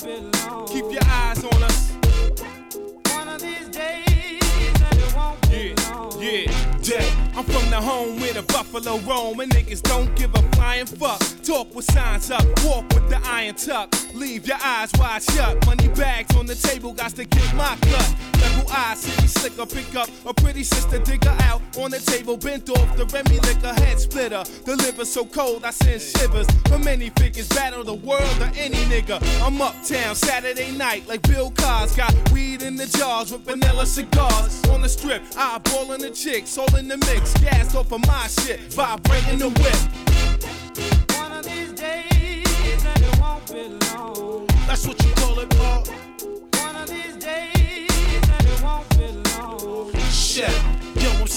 [0.06, 0.33] and
[7.84, 11.20] home where the buffalo roam and niggas don't give a flying fuck.
[11.42, 13.94] Talk with signs up, walk with the iron tuck.
[14.14, 15.64] Leave your eyes wide shut.
[15.66, 18.14] Money bags on the table, got to get my cut.
[18.40, 22.36] Level eyes, city slicker, pick up a pretty sister, dig her out on the table,
[22.36, 24.44] bent off the Remy liquor, head splitter.
[24.64, 26.46] The liver so cold, I send shivers.
[26.68, 29.20] For many figures, battle the world or any nigga.
[29.42, 31.94] I'm uptown Saturday night like Bill Cos.
[31.96, 34.64] Got weed in the jars with vanilla cigars.
[34.70, 37.34] On the strip, eyeballing the chicks, all in the mix.
[37.40, 41.18] Gas off of my shit, vibrating the whip.
[41.18, 44.46] One of these days, and it won't be long.
[44.66, 45.84] That's what you call it, Paul.
[46.62, 49.06] One of these days, and it won't be
[49.38, 49.92] long.
[50.10, 50.73] Shit.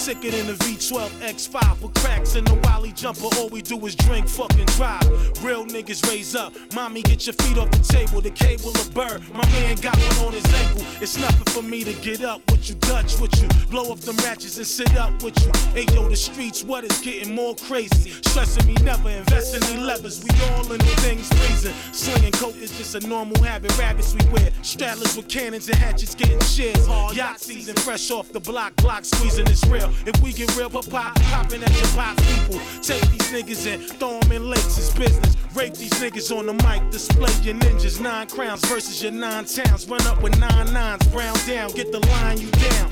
[0.07, 3.27] Sicker than the V12 X5 with cracks in the Wally jumper.
[3.35, 5.03] All we do is drink, fucking drive.
[5.43, 6.53] Real niggas raise up.
[6.73, 8.21] Mommy, get your feet off the table.
[8.21, 9.21] The cable a bird.
[9.33, 10.85] My man got one on his ankle.
[11.01, 13.49] It's nothing for me to get up with you, Dutch with you.
[13.69, 15.51] Blow up the matches and sit up with you.
[15.73, 18.11] Hey, yo, the streets, what is getting more crazy?
[18.27, 20.23] Stressing me, never invest in levers.
[20.23, 21.73] We all in the things freezing.
[21.91, 23.77] Slinging coke is just a normal habit.
[23.77, 24.51] Rabbits we wear.
[24.63, 26.87] Straddlers with cannons and hatchets getting shares.
[27.13, 29.91] Yacht season, fresh off the block, block squeezing it's real.
[30.05, 32.59] If we get real, pop pop, popping at your pops people.
[32.81, 35.35] Take these niggas and throw them in lakes, it's business.
[35.55, 37.99] Rape these niggas on the mic, display your ninjas.
[37.99, 39.87] Nine crowns versus your nine towns.
[39.87, 42.89] Run up with nine nines, brown down, get the line you down.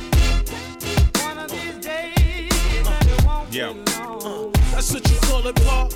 [1.24, 3.74] One of these days, and it won't Yeah.
[3.74, 4.52] be long.
[4.56, 5.90] Uh, that's what you call it, Paul.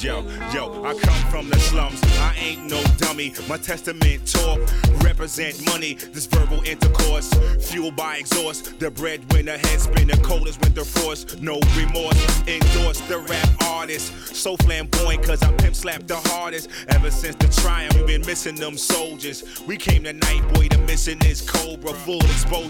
[0.00, 2.00] Yo, yo, I come from the slums.
[2.18, 3.34] I ain't no dummy.
[3.48, 4.58] My testament talk
[5.02, 5.94] represent money.
[5.94, 8.78] This verbal intercourse, fueled by exhaust.
[8.78, 11.40] The breadwinner head spinner, cold as winter frost.
[11.42, 12.42] No remorse.
[12.48, 14.34] Endorse the rap artist.
[14.34, 16.70] So flamboyant, cause I pimp slapped the hardest.
[16.88, 19.44] Ever since the triumph, we been missing them soldiers.
[19.66, 21.92] We came tonight, boy, the missing is Cobra.
[21.92, 22.68] Full exposure.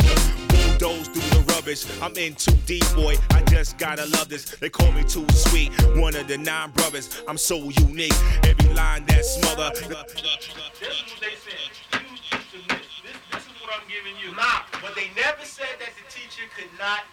[0.49, 1.87] Bulldoze through the rubbish.
[2.03, 3.15] I'm in too deep, boy.
[3.31, 4.45] I just gotta love this.
[4.57, 5.71] They call me too sweet.
[5.97, 7.23] One of the nine brothers.
[7.29, 8.17] I'm so unique.
[8.45, 9.71] Every line that smother.
[9.71, 11.69] This is what they said.
[11.93, 12.89] You used to miss.
[13.05, 14.35] This, this is what I'm giving you.
[14.35, 17.05] Nah, but they never said that the teacher could not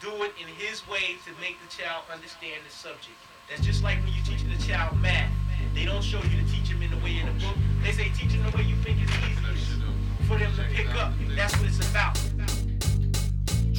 [0.00, 3.18] do it in his way to make the child understand the subject.
[3.48, 5.30] That's just like when you teaching the child math.
[5.74, 7.56] They don't show you to teach him in the way in the book.
[7.82, 9.82] They say teach him the way you think is easiest
[10.26, 11.12] for them to pick up.
[11.34, 12.18] That's what it's about.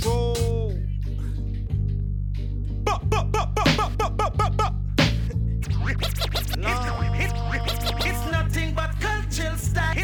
[0.02, 0.89] Troll.
[6.58, 7.09] Nothing
[9.40, 9.96] cultural style.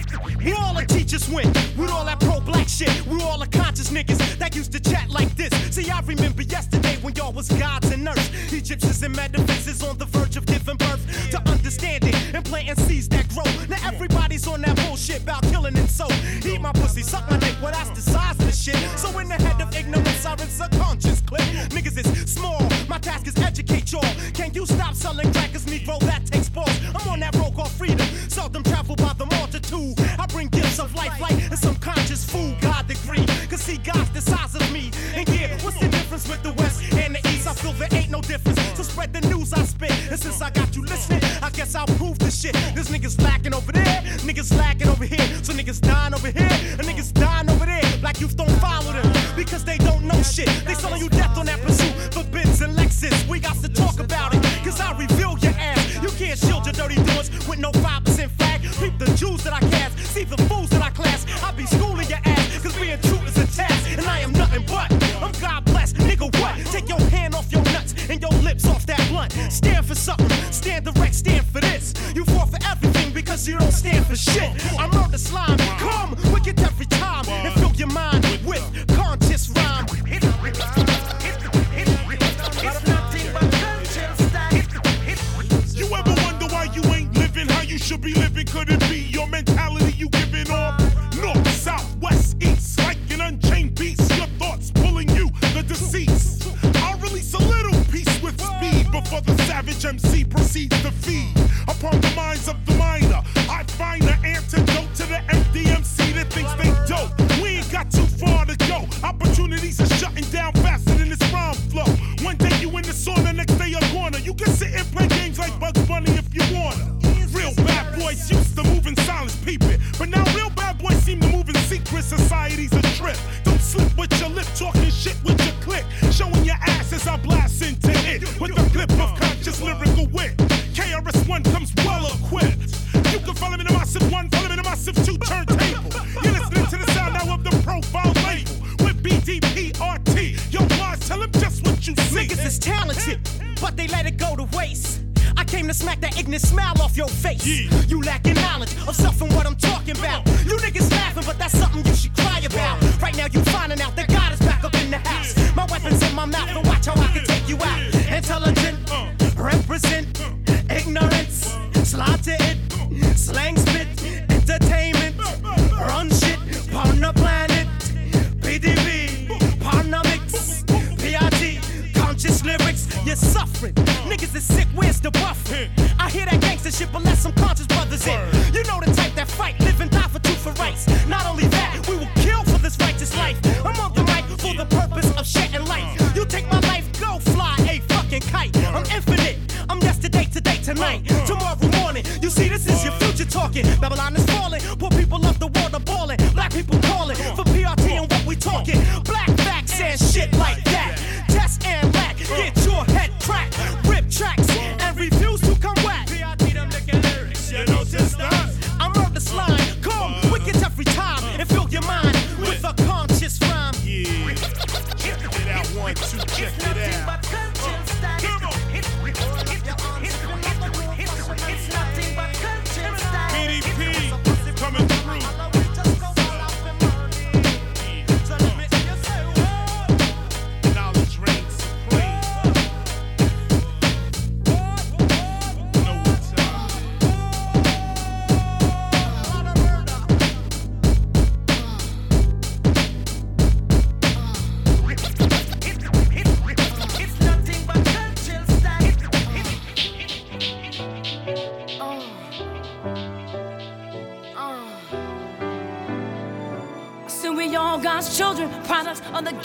[0.44, 1.48] We all the teachers win.
[1.78, 3.06] with all that pro black shit.
[3.08, 5.52] We all the conscious niggas that used to chat like this.
[5.76, 8.54] See, I remember yesterday when y'all was gods and earth.
[8.54, 13.28] Egyptians and metaphysics on the verge of giving birth to understanding and planting seeds that
[13.30, 13.44] grow.
[13.68, 16.08] Now everybody's on that bullshit about killing and so.
[16.46, 17.56] Eat my pussy, suck my dick.
[17.62, 18.78] Well, that's the size of the shit.
[18.98, 21.42] So in the head of ignorance, I'm in subconscious clip.
[21.72, 22.62] Niggas is small.
[22.88, 24.14] My task is educate y'all.
[24.34, 26.00] Can you stop selling crackers, Negro?
[26.02, 26.72] That takes balls.
[26.94, 28.08] I'm on that road called freedom.
[28.30, 29.96] Seldom travel by the multitude.
[30.20, 32.56] I bring gifts of life, light, and some conscious food.
[32.62, 33.26] God degree.
[33.50, 34.92] Cause see, God's the size of me.
[35.14, 37.48] And yeah, what's the difference with the West and the East?
[37.48, 38.60] I feel there ain't no difference.
[38.78, 39.92] So spread the news I spit.
[40.10, 42.54] And since I got you listening, I guess I'll prove this shit.
[42.76, 45.26] This niggas lacking over there, niggas lacking over here.
[45.44, 47.84] So niggas dying over here, and niggas dying over there.
[48.02, 50.50] Black youth don't follow them because they don't know shit.
[50.66, 53.28] They selling you death on that pursuit for Benz and Lexus.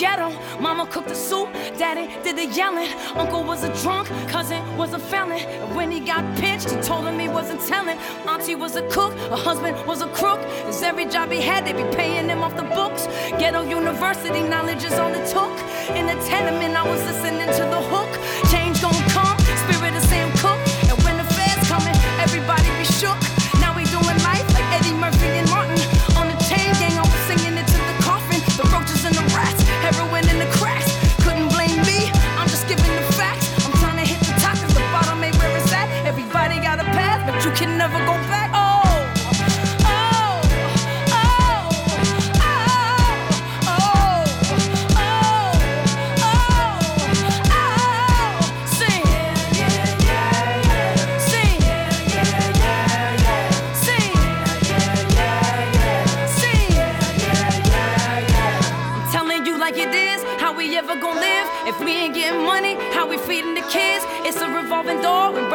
[0.00, 0.30] ghetto.
[0.58, 2.88] Mama cooked the soup, daddy did the yelling.
[3.14, 5.40] Uncle was a drunk, cousin was a felon.
[5.74, 7.98] When he got pinched, he told him he wasn't telling.
[8.26, 10.40] Auntie was a cook, her husband was a crook.
[10.64, 13.06] Cause every job he had, they be paying him off the books.
[13.38, 15.54] Ghetto university knowledge is on the took.
[15.94, 18.12] In the tenement, I was listening to the hook.
[18.50, 18.99] Change gon'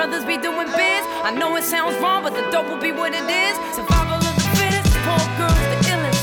[0.06, 1.03] brothers be doing biz.
[1.26, 3.58] I know it sounds wrong, but the dope will be what it is.
[3.74, 6.22] Survival of the fittest, poor girls, the illest.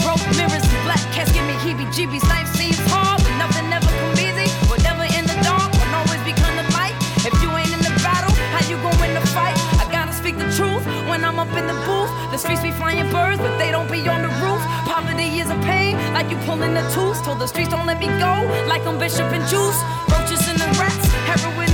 [0.00, 2.24] Broke mirrors and black cats give me heebie jeebies.
[2.24, 4.48] Life seems hard, but nothing ever comes easy.
[4.72, 6.96] Whatever in the dark will always become the light.
[7.28, 9.60] If you ain't in the battle, how you going win the fight?
[9.76, 12.08] I gotta speak the truth when I'm up in the booth.
[12.32, 14.64] The streets be flying birds, but they don't be on the roof.
[14.88, 17.20] Poverty is a pain, like you pulling the tooth.
[17.28, 18.32] Told the streets don't let me go,
[18.72, 19.78] like I'm Bishop and Juice.
[20.08, 21.67] Roaches and the rats, heroin.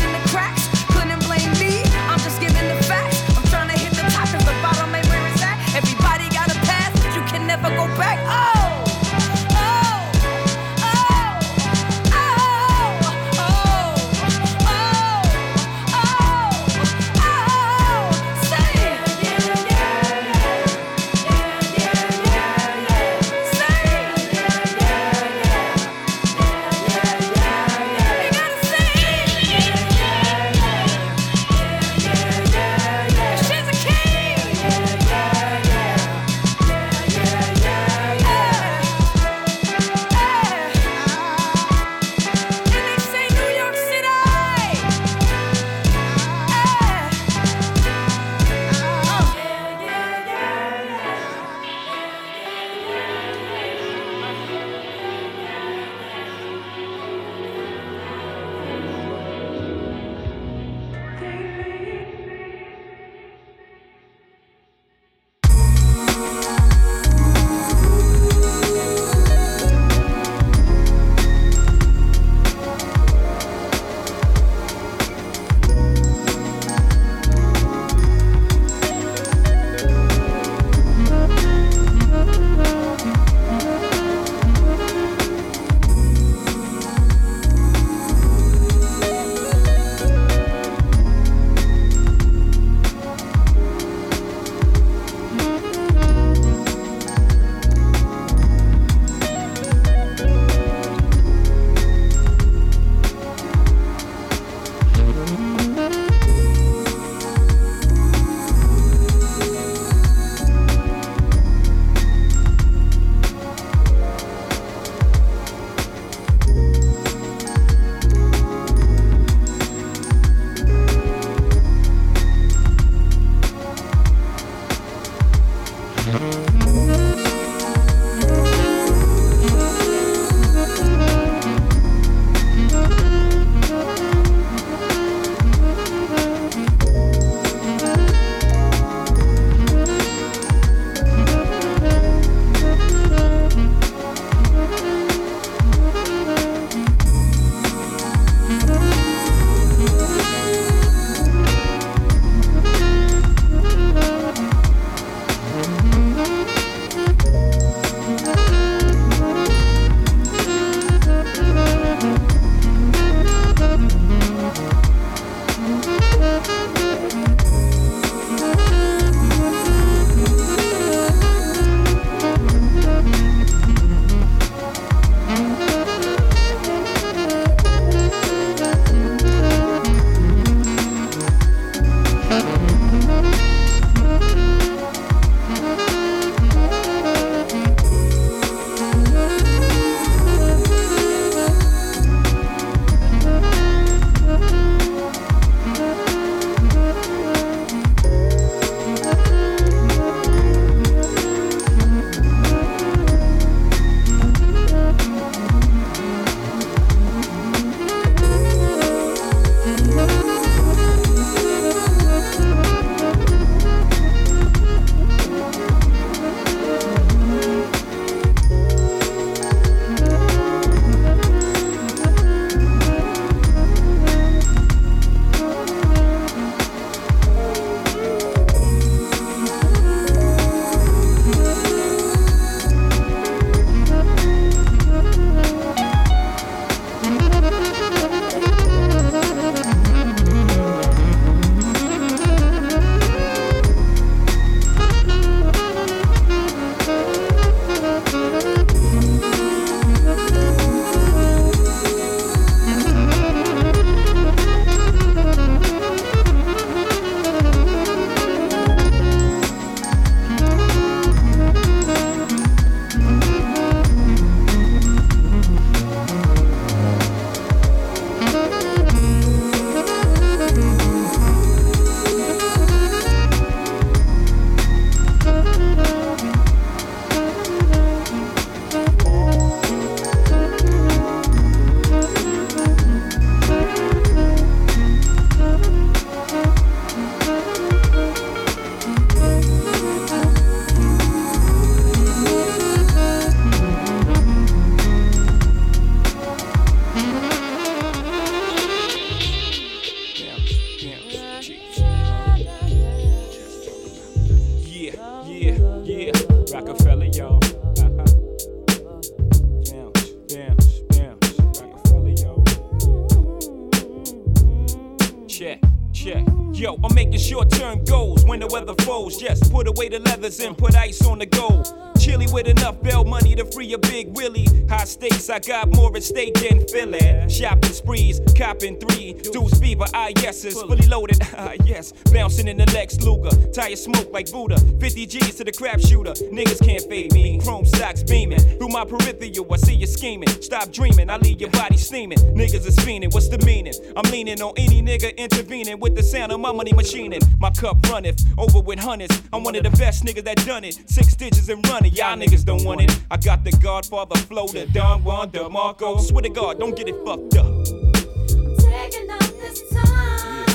[327.28, 329.14] Shopping sprees, copping three.
[329.32, 331.92] Deuce fever, ah yeses, fully loaded, ah yes.
[332.12, 334.58] Bouncing in the Lex Luger, tire smoke like Buddha.
[334.80, 336.12] 50 G's to the crap shooter.
[336.12, 337.40] Niggas can't fade me.
[337.40, 338.40] Chrome stocks beaming.
[338.40, 340.28] Through my peripheral, I see you scheming.
[340.42, 342.18] Stop dreaming, I leave your body steaming.
[342.18, 343.74] Niggas is fiending, what's the meaning?
[343.96, 347.20] I'm leaning on any nigga intervening with the sound of my money machining.
[347.40, 349.22] My cup runneth over with hundreds.
[349.32, 350.78] I'm one of the best niggas that done it.
[350.90, 352.98] Six digits and running, y'all niggas don't want it.
[353.10, 356.00] I got the Godfather flow, the Don Juan DeMarco.
[356.00, 360.46] Swear to God, don't get it fucked Taking up this time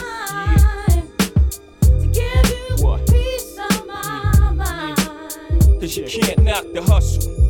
[1.80, 2.76] to give you
[3.08, 4.94] peace of my.
[4.98, 5.80] Mm.
[5.80, 7.49] Cause you can't knock the hustle.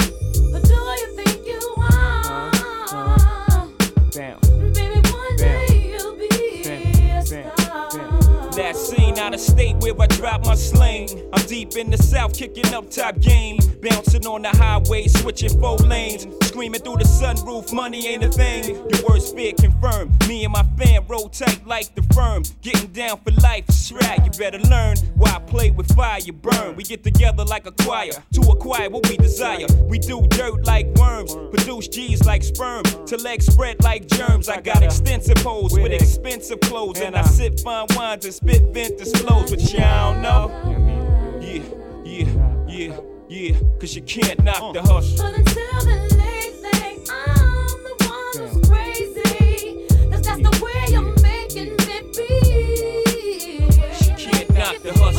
[8.60, 11.08] That scene out of state where I drop my sling.
[11.32, 13.58] I'm deep in the south, kicking up top game.
[13.82, 16.28] Bouncing on the highway, switching four lanes.
[16.46, 18.76] Screaming through the sunroof, money ain't a thing.
[18.76, 20.28] Your worst fear confirmed.
[20.28, 22.44] Me and my fam roll tight like the firm.
[22.62, 24.20] Getting down for life, right.
[24.26, 26.76] You better learn why I play with fire, you burn.
[26.76, 29.68] We get together like a choir to acquire what we desire.
[29.84, 32.84] We do dirt like worms, produce G's like sperm.
[32.84, 34.50] To legs spread like germs.
[34.50, 37.00] I got extensive holes with expensive clothes.
[37.00, 41.40] And I sip fine wines and spit vintage flows, but y'all don't know.
[41.42, 41.64] Yeah,
[42.04, 42.28] yeah,
[42.68, 43.56] yeah, yeah.
[43.80, 44.88] Cause you can't knock the uh.
[44.88, 45.18] hustle.
[45.26, 49.88] But until the late thing, I'm the one who's crazy.
[50.10, 53.70] 'Cause that's the way you're making me feel.
[54.18, 55.19] Can't knock the hustle.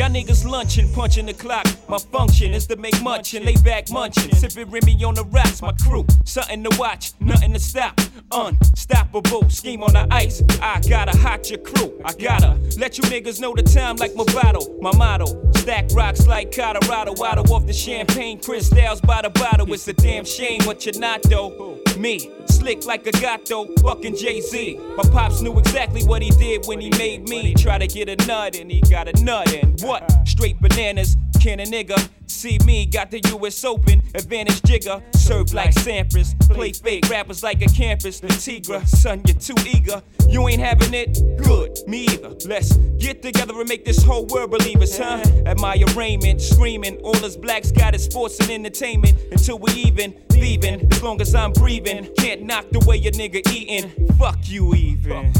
[0.00, 1.66] Y'all niggas lunching, punching the clock.
[1.86, 4.34] My function is to make munch and lay back munching.
[4.34, 6.06] Sipping Remy on the rocks, my crew.
[6.24, 8.00] Something to watch, nothing to stop.
[8.32, 10.42] Unstoppable, scheme on the ice.
[10.62, 12.00] I gotta hot your crew.
[12.02, 14.80] I gotta let you niggas know the time like my Movado.
[14.80, 15.26] My motto,
[15.56, 17.12] stack rocks like Colorado.
[17.22, 19.70] Out off the champagne crystals by the bottle.
[19.72, 21.78] It's a damn shame what you're not though.
[21.98, 24.78] Me, slick like a gato, fucking Jay Z.
[24.96, 27.54] My pops knew exactly what he did when he made me.
[27.54, 30.10] Try to get a nut and he got a nut and what?
[30.26, 31.16] Straight bananas.
[31.40, 32.84] Can a nigga see me?
[32.84, 35.02] Got the US Open, advantage Jigga.
[35.16, 38.20] Serve like Sampras, play fake rappers like a campus.
[38.20, 40.02] The Tigra, son, you're too eager.
[40.28, 41.18] You ain't having it?
[41.42, 42.34] Good, me either.
[42.46, 45.22] Let's get together and make this whole world believe us, huh?
[45.58, 46.98] my arraignment, screaming.
[46.98, 49.16] All us blacks got is sports and entertainment.
[49.32, 50.90] Until we even, leaving.
[50.92, 53.90] As long as I'm breathing, can't knock the way a nigga eating.
[54.18, 55.32] Fuck you, even.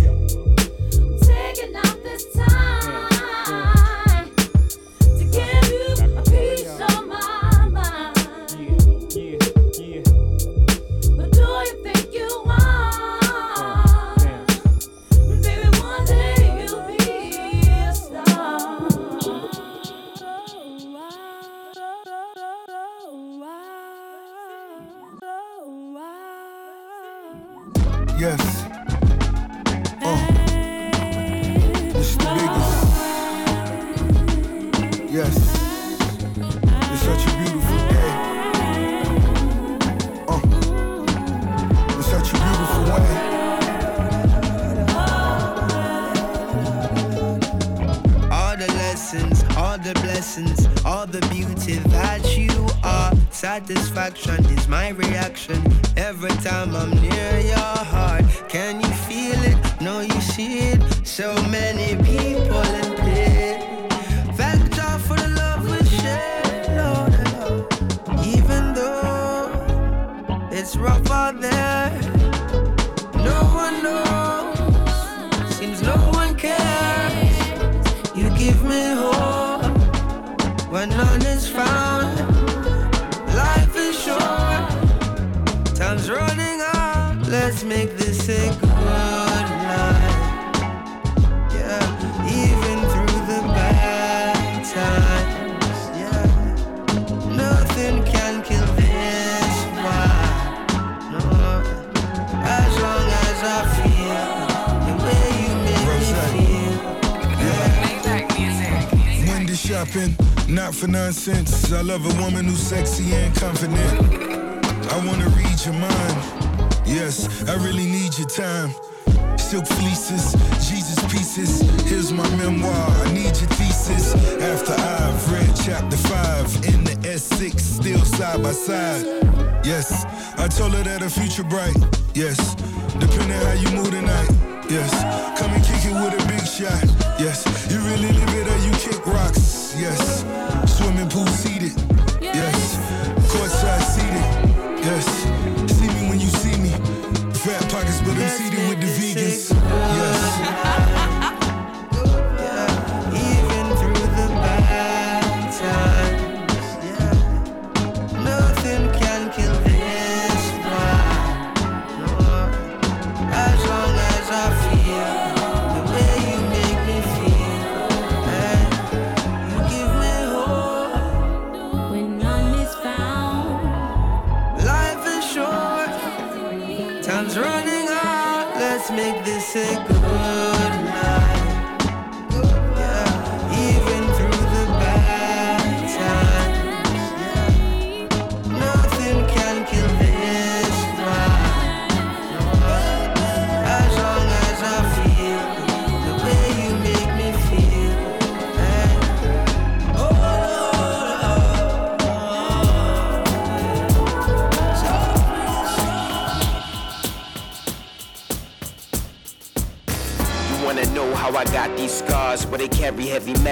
[1.22, 2.89] Taking out this time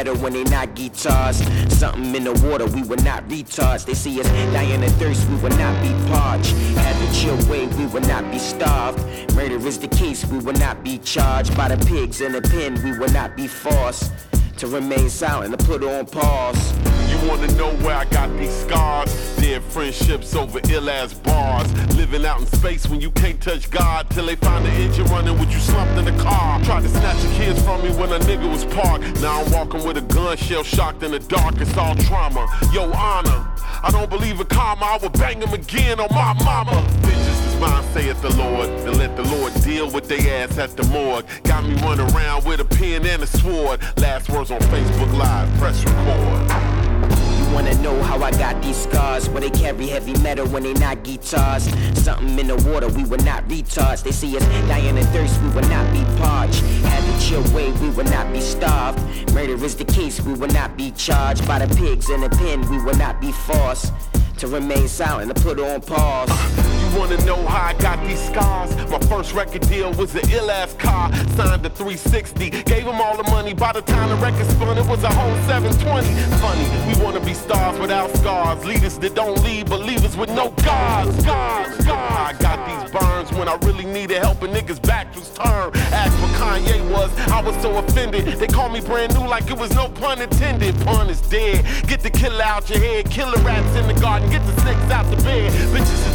[0.08, 1.36] metal when they not guitars.
[1.72, 3.84] Something in the water, we were not retards.
[3.84, 6.52] They see us dying of thirst, we will not be parched.
[6.76, 8.98] Had to chill way, we will not be starved.
[9.34, 11.56] Murder is the case, we will not be charged.
[11.56, 14.12] By the pigs in the pen, we will not be forced
[14.58, 16.77] to remain silent, to put on pause.
[17.20, 19.36] You wanna know where I got these scars?
[19.36, 21.72] Dead friendships over ill ass bars.
[21.96, 24.08] Living out in space when you can't touch God.
[24.10, 26.62] Till they find the engine running with you slumped in the car.
[26.64, 29.04] Tried to snatch the kids from me when a nigga was parked.
[29.20, 31.60] Now I'm walking with a gun shell shocked in the dark.
[31.60, 32.46] It's all trauma.
[32.72, 33.48] Yo, honor.
[33.82, 34.84] I don't believe in karma.
[34.84, 36.80] I would bang him again on my mama.
[37.00, 38.68] Vengeance is mine, saith the Lord.
[38.80, 41.26] Then let the Lord deal with they ass at the morgue.
[41.44, 43.80] Got me running around with a pen and a sword.
[43.96, 45.48] Last words on Facebook Live.
[45.58, 46.37] Press record.
[47.58, 49.28] Wanna know how I got these scars?
[49.28, 51.64] Where they carry heavy metal when they not guitars.
[52.00, 54.04] Something in the water, we were not retards.
[54.04, 56.60] They see us dying of thirst, we will not be parched.
[56.86, 59.00] Had to chill way, we will not be starved.
[59.34, 61.48] Murder is the case, we will not be charged.
[61.48, 63.92] By the pigs in the pen, we will not be forced
[64.36, 66.77] to remain silent, to put on pause.
[66.88, 68.74] You wanna know how I got these scars?
[68.88, 72.50] My first record deal was an ill ass car, signed to 360.
[72.50, 73.52] Gave him all the money.
[73.52, 76.08] By the time the record spun, it was a whole 720.
[76.38, 78.64] Funny, we wanna be stars without scars.
[78.64, 81.24] Leaders that don't lead, believers with no gods.
[81.24, 82.12] Gods, God.
[82.12, 85.76] I got these burns when I really needed help and niggas' back was turned.
[85.92, 88.26] Ask what Kanye was, I was so offended.
[88.38, 90.74] They called me brand new like it was no pun intended.
[90.86, 91.66] Pun is dead.
[91.86, 93.10] Get the killer out your head.
[93.10, 94.30] Killer rats in the garden.
[94.30, 95.52] Get the snakes out the bed.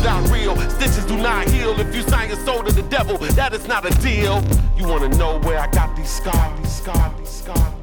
[0.04, 0.56] Not real.
[0.70, 1.80] Stitches do not heal.
[1.80, 4.44] If you sign your soul to the devil, that is not a deal.
[4.78, 6.60] You wanna know where I got these scars?
[6.60, 7.74] These scars, these scars.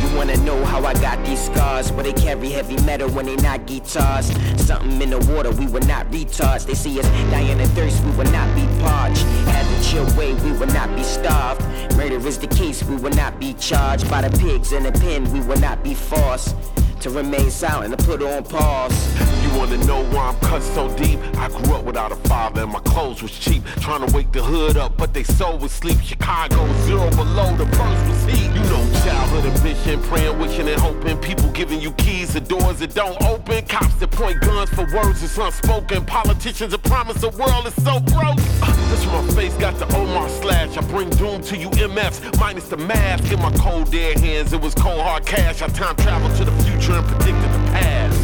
[0.00, 1.90] You wanna know how I got these scars?
[1.90, 4.26] Where they carry heavy metal when they not guitars.
[4.64, 6.64] Something in the water, we were not retards.
[6.66, 9.24] They see us dying of thirst, we will not be parched.
[9.50, 11.62] Had to chill way, we will not be starved.
[11.96, 14.08] Murder is the case, we will not be charged.
[14.08, 16.54] By the pigs in the pen, we will not be forced
[17.00, 19.47] to remain silent, to put on pause.
[19.58, 21.18] Wanna know why I'm cut so deep?
[21.36, 23.64] I grew up without a father and my clothes was cheap.
[23.80, 26.00] Trying to wake the hood up, but they soul was sleep.
[26.00, 28.46] Chicago, zero below, the first was heat.
[28.54, 31.18] You know, childhood ambition, praying, wishing, and hoping.
[31.18, 33.66] People giving you keys to doors that don't open.
[33.66, 36.04] Cops that point guns for words that's unspoken.
[36.06, 38.38] Politicians that promise the world is so broke.
[38.62, 40.76] Uh, this from my face got the Omar slash.
[40.76, 43.32] I bring doom to you MFs, minus the mask.
[43.32, 45.62] In my cold dead hands, it was cold hard cash.
[45.62, 48.17] I time travel to the future and predicted the past.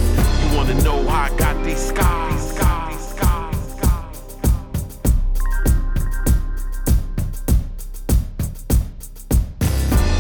[0.54, 2.54] Wanna know how I got these scars?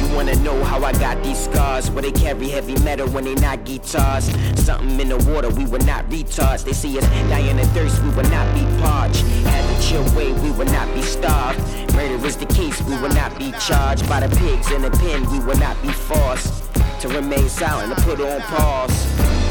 [0.00, 1.90] You wanna know how I got these scars?
[1.90, 4.24] Where they carry heavy metal when they not guitars.
[4.56, 6.64] Something in the water, we were not retards.
[6.64, 9.22] They see us dying of thirst, we will not be parched.
[9.22, 11.60] Had to chill way, we will not be starved.
[11.94, 14.08] Murder is the case, we will not be charged.
[14.08, 16.64] By the pigs in the pen, we will not be forced
[17.00, 19.43] to remain silent, to put on pause.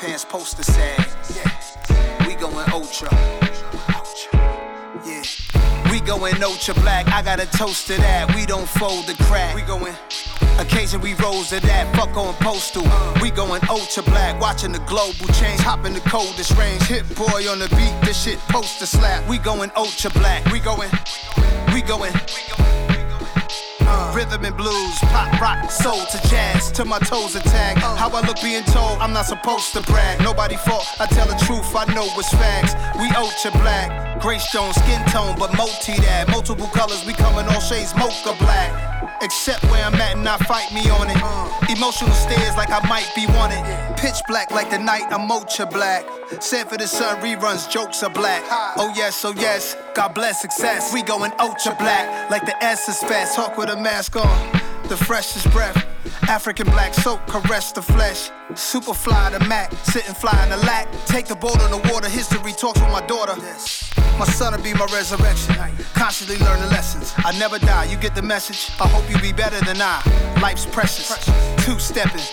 [0.00, 1.06] Pants poster sag.
[2.26, 3.08] We going ultra.
[5.04, 5.22] Yeah.
[5.90, 7.08] We going ultra black.
[7.08, 8.34] I got a toast to that.
[8.34, 9.54] We don't fold the crack.
[9.54, 9.94] We going.
[10.58, 12.82] Occasion we rose to that, fuck on postal.
[13.22, 16.82] We going ultra black, watching the global change, hopping the coldest range.
[16.82, 19.28] Hit boy on the beat, this shit poster slap.
[19.28, 20.90] We going ultra black, we going,
[21.72, 22.12] we going.
[22.58, 22.87] Uh,
[24.14, 27.76] Rhythm and blues, pop, rock, soul to jazz, to my toes attack.
[27.76, 30.20] How I look being told, I'm not supposed to brag.
[30.20, 32.74] Nobody fault, I tell the truth, I know what's facts.
[32.98, 36.28] We ultra black, gray stone, skin tone, but multi that.
[36.28, 39.17] Multiple colors, we come in all shades, mocha black.
[39.20, 41.16] Except where I'm at and not fight me on it.
[41.70, 43.62] Emotional stares like I might be wanted.
[43.96, 46.06] Pitch black like the night, I'm ultra black.
[46.40, 48.42] Said for the sun, reruns, jokes are black.
[48.76, 50.94] Oh yes, oh yes, God bless success.
[50.94, 53.34] We going ultra black, like the S is fast.
[53.34, 54.52] Talk with a mask on,
[54.88, 55.84] the freshest breath.
[56.28, 58.30] African black soap, caress the flesh.
[58.54, 60.88] Super fly the Mac, sitting fly in the lack.
[61.06, 63.34] Take the boat on the water, history talks with my daughter.
[64.18, 65.54] My son'll be my resurrection.
[65.94, 67.14] Constantly learning lessons.
[67.18, 68.70] I never die, you get the message.
[68.80, 70.02] I hope you be better than I.
[70.42, 71.08] Life's precious.
[71.64, 72.24] Two stepping.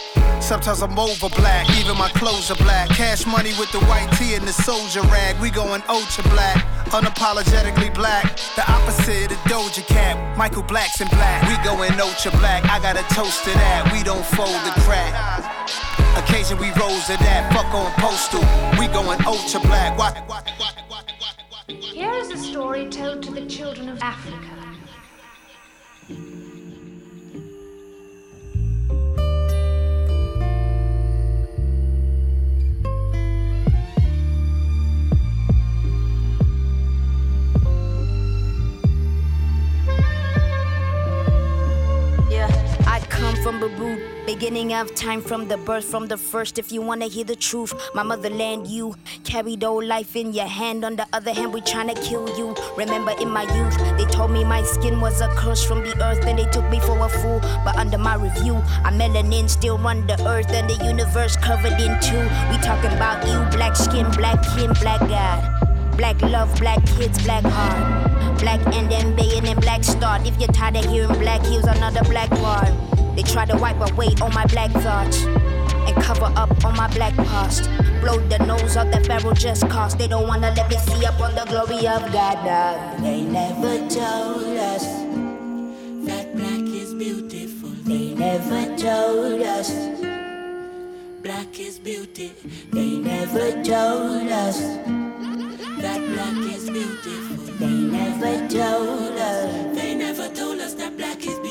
[0.41, 2.89] Sometimes I'm over black, even my clothes are black.
[2.89, 5.39] Cash money with the white tee and the soldier rag.
[5.39, 6.57] We going ultra black,
[6.89, 8.37] unapologetically black.
[8.55, 10.37] The opposite of Doja Cat.
[10.37, 11.41] Michael Black's in black.
[11.47, 12.63] We going ultra black.
[12.65, 13.64] I got a toast to that.
[13.91, 15.13] We don't fold the crack.
[16.17, 17.51] Occasion we rose to that.
[17.53, 18.41] Fuck on postal.
[18.79, 19.95] We going ultra black.
[21.67, 24.55] Here is a story told to the children of Africa.
[43.45, 46.57] From the root, beginning of time from the birth, from the first.
[46.57, 50.83] If you wanna hear the truth, my motherland, you carried old life in your hand.
[50.83, 52.55] On the other hand, we tryna kill you.
[52.75, 56.25] Remember in my youth, they told me my skin was a curse from the earth,
[56.25, 57.39] and they took me for a fool.
[57.63, 61.99] But under my review, I'm melanin still run the earth and the universe covered in
[61.99, 62.23] two.
[62.49, 65.97] We talking about you, black skin, black kin, black God.
[65.97, 68.39] Black love, black kids, black heart.
[68.39, 70.25] Black and baying and black start.
[70.25, 72.94] If you're tired of hearing black heels, another black part.
[73.15, 77.15] They try to wipe away all my black thoughts and cover up on my black
[77.15, 77.69] past.
[78.01, 81.19] Blow the nose of the pharaoh just cause they don't wanna let me see up
[81.21, 82.99] on the glory of God.
[83.01, 84.83] They never told us
[86.07, 87.69] that black is beautiful.
[87.85, 89.71] They never told us
[91.23, 92.33] black is beauty.
[92.71, 94.59] They never told us
[95.81, 97.53] that black is beautiful.
[97.59, 99.75] They never told us.
[99.75, 101.44] They never told us that black is beautiful.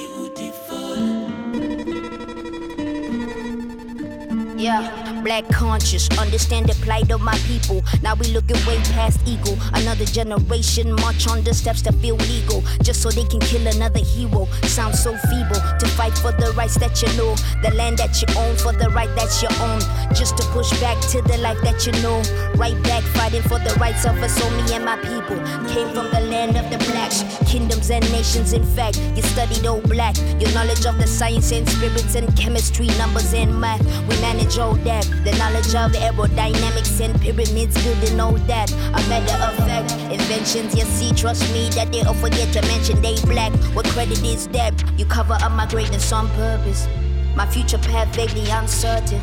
[4.65, 7.85] Yeah, black conscious, understand the plight of my people.
[8.03, 9.59] Now we looking way past ego.
[9.75, 14.01] Another generation march on the steps to feel legal, just so they can kill another
[14.01, 14.47] hero.
[14.63, 18.29] Sounds so feeble to fight for the rights that you know, the land that you
[18.41, 19.81] own, for the right that you own.
[20.17, 22.23] Just to push back to the life that you know.
[22.57, 25.37] Right back fighting for the rights of us, so me and my people
[25.69, 27.23] came from the land of the blacks,
[27.53, 28.55] kingdoms and nations.
[28.55, 32.87] In fact, you studied old black, your knowledge of the science and spirits and chemistry,
[32.97, 33.85] numbers and math.
[34.09, 35.05] We manage that.
[35.25, 38.71] The knowledge of aerodynamics and pyramids, building all that.
[38.73, 43.03] A matter of fact, inventions you see, trust me that they all forget to mention
[43.03, 43.53] they black.
[43.75, 44.73] What credit is that?
[44.97, 46.87] You cover up my greatness on purpose.
[47.35, 49.21] My future path vaguely uncertain.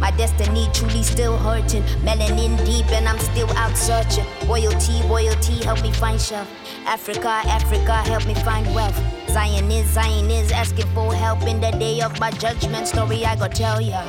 [0.00, 1.82] My destiny truly still hurting.
[2.00, 4.24] Melanin deep and I'm still out searching.
[4.48, 6.48] Royalty, royalty, help me find shelf.
[6.86, 8.98] Africa, Africa, help me find wealth.
[9.28, 12.88] Zion is, Zion is asking for help in the day of my judgment.
[12.88, 14.02] Story I go tell ya.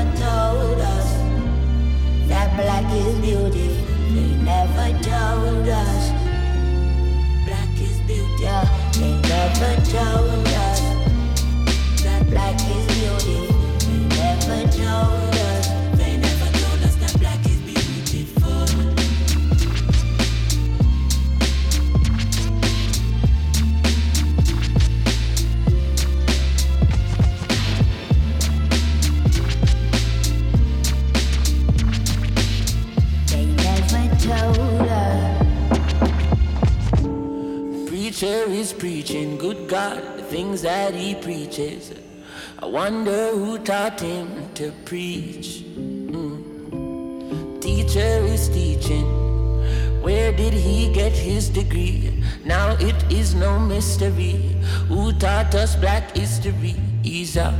[0.00, 1.12] Never told us
[2.28, 3.68] that black is beauty.
[4.14, 6.10] They never told us
[7.44, 8.48] black is beauty.
[8.96, 10.80] They never told us
[12.02, 13.52] that black is beauty.
[13.84, 15.29] They never told
[38.20, 41.90] Preacher is preaching, good God, the things that he preaches.
[42.58, 45.64] I wonder who taught him to preach.
[45.74, 47.62] Mm.
[47.62, 49.06] Teacher is teaching,
[50.02, 52.22] where did he get his degree?
[52.44, 54.54] Now it is no mystery.
[54.88, 56.76] Who taught us black history?
[57.02, 57.54] Ease up.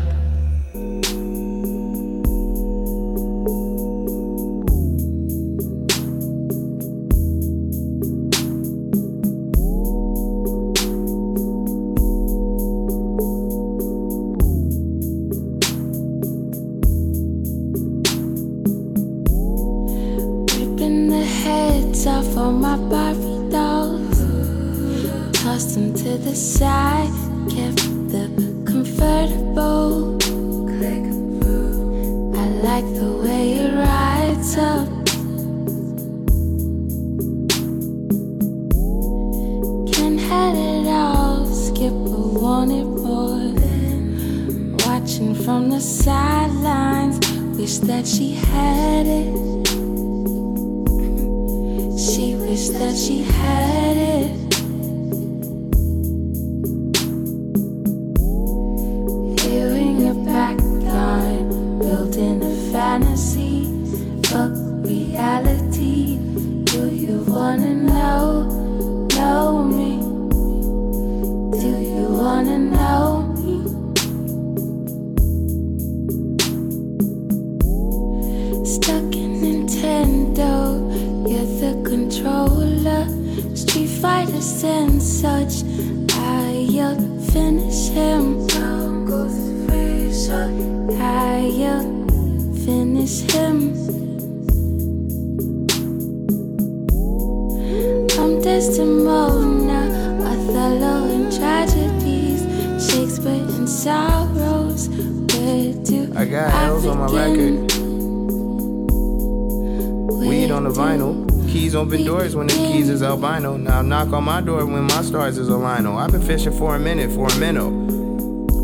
[112.35, 113.57] When the keys is albino.
[113.57, 115.97] Now knock on my door when my stars is a lino.
[115.97, 117.69] I've been fishing for a minute for a minnow.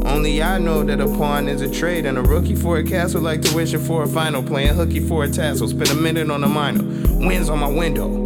[0.07, 3.21] Only I know that a pawn is a trade and a rookie for a castle
[3.21, 4.43] like tuition for a final.
[4.43, 5.69] Playing hooky for a tassel.
[5.69, 6.83] Spend a minute on a minor.
[7.27, 8.23] Winds on my window.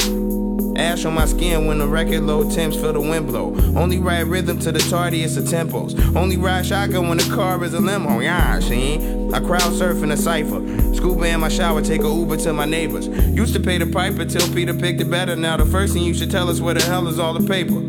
[0.76, 3.54] Ash on my skin when the record low temps feel the wind blow.
[3.76, 6.16] Only ride rhythm to the tardiest of tempos.
[6.16, 8.20] Only ride shotgun when the car is a limo.
[8.20, 9.19] Yeah, see?
[9.32, 10.60] I crowd surf in a cipher.
[10.94, 13.06] Scuba in my shower, take a Uber to my neighbors.
[13.08, 15.36] Used to pay the piper till Peter picked it better.
[15.36, 17.80] Now the first thing you should tell us where the hell is all the paper.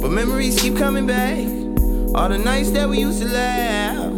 [0.00, 1.38] But memories keep coming back.
[2.14, 4.12] All the nights that we used to laugh.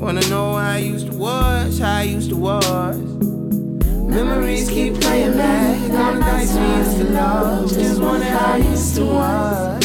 [0.00, 2.96] Wanna know how I used to was, how I used to was.
[2.96, 5.80] Memories keep playing back.
[5.92, 7.68] All the nights we used to love.
[7.72, 9.84] Just wonder how I used to was.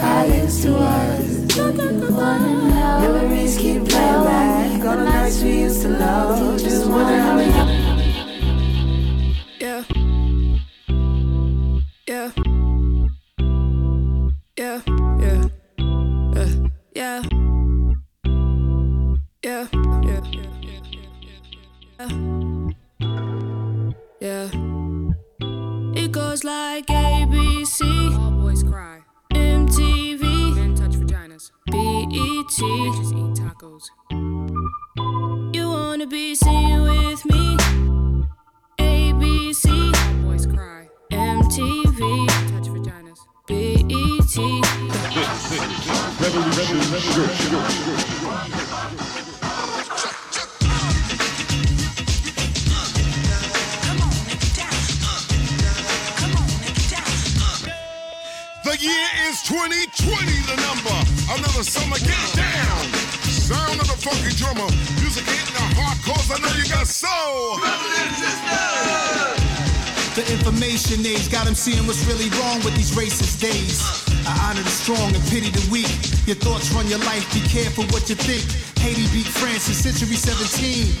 [0.00, 1.56] How I used to was.
[3.00, 4.59] Memories keep playing back.
[4.82, 6.58] All the nights we used to love.
[6.58, 7.79] Just wonder how we Yeah.
[70.20, 73.80] The information age got them seeing what's really wrong with these racist days.
[74.28, 75.88] I honor the strong and pity the weak.
[76.28, 78.44] Your thoughts run your life, be careful what you think.
[78.84, 80.92] Haiti beat France in century 17.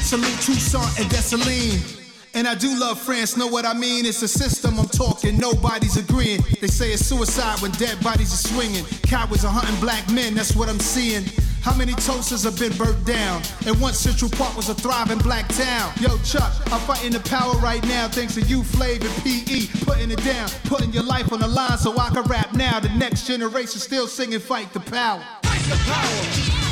[0.00, 2.00] Salute Toussaint and Dessalines.
[2.32, 4.06] And I do love France, know what I mean?
[4.06, 6.40] It's a system I'm talking, nobody's agreeing.
[6.62, 8.86] They say it's suicide when dead bodies are swinging.
[9.02, 11.24] Cowards are hunting black men, that's what I'm seeing.
[11.62, 13.40] How many toasters have been burnt down?
[13.66, 15.92] And once Central Park was a thriving black town.
[16.00, 19.84] Yo, Chuck, I'm fighting the power right now thanks to you, Flav and PE.
[19.84, 22.80] Putting it down, putting your life on the line so I can rap now.
[22.80, 25.22] The next generation still singing Fight the Power.
[25.44, 26.62] Fight the power.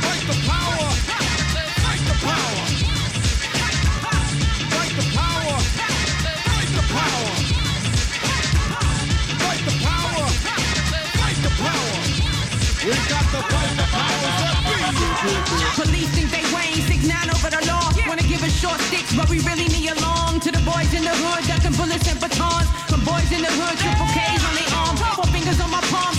[0.00, 0.56] Fight the power.
[0.56, 0.65] Fight
[13.36, 13.76] The.
[15.76, 17.92] Police think they weighing six nine over the law.
[18.08, 20.40] Wanna give us short sticks, but we really need a long.
[20.40, 22.68] To the boys in the hood, ducking bullets and batons.
[22.88, 25.00] From boys in the hood, triple K's on their arms.
[25.16, 26.14] Four fingers on my palm,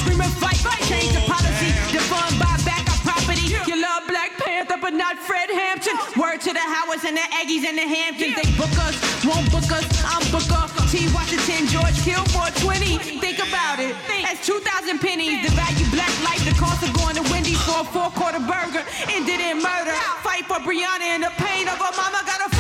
[5.17, 5.97] Not Fred Hampton.
[6.21, 8.35] Word to the Howards and the Aggies and the Hamptons.
[8.35, 8.95] They book us,
[9.25, 9.85] won't book us.
[10.05, 10.61] I'm Booker.
[10.89, 11.09] T.
[11.13, 13.17] Washington, George Kilmore, 20.
[13.19, 13.95] Think about it.
[14.07, 15.43] That's 2,000 pennies.
[15.43, 18.85] The value black life, the cost of going to Wendy's for a four quarter burger.
[19.09, 19.95] Ended in murder.
[20.21, 22.21] Fight for Breonna and the pain of her mama.
[22.25, 22.56] Gotta fight.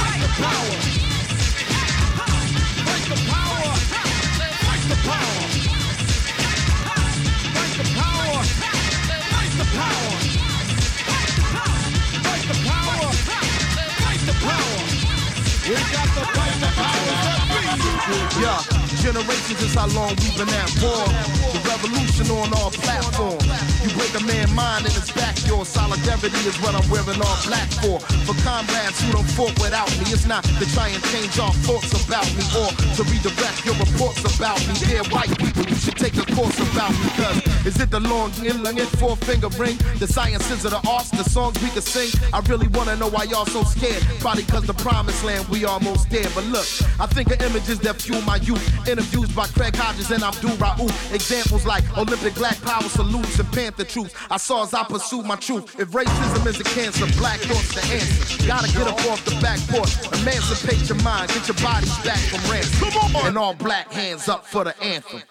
[15.67, 18.37] We got the fight the powers.
[18.39, 21.05] Yeah, generations is how long we've been at war.
[21.53, 23.45] The revolution on all platforms.
[23.83, 25.67] You break a man's mind and it's back yours.
[25.67, 27.99] Solidarity is what I'm wearing all black for.
[28.25, 31.93] For comrades who don't fought without me, it's not to try and change our thoughts
[31.93, 34.73] about me or to redirect your reports about me.
[34.85, 37.09] Dear white people, you should take a course about me.
[37.15, 39.77] Cause is it the long inland four finger ring?
[39.99, 42.09] The sciences of the arts, the songs we can sing?
[42.33, 44.01] I really wanna know why y'all so scared.
[44.19, 46.29] Probably cause the promised land we almost there.
[46.35, 46.67] But look,
[46.99, 48.63] I think of images that fuel my youth.
[48.87, 51.13] Interviews by Craig Hodges and Abdul Raouf.
[51.13, 54.15] Examples like Olympic Black Power salutes and Panther truth.
[54.31, 55.77] I saw as I pursued my truth.
[55.77, 58.47] If racism is a cancer, black thoughts the answer.
[58.47, 59.91] Gotta get up off the back porch.
[60.21, 62.89] Emancipate your mind, get your bodies back from ransom.
[62.89, 63.27] Come on.
[63.27, 65.21] And all black hands up for the anthem.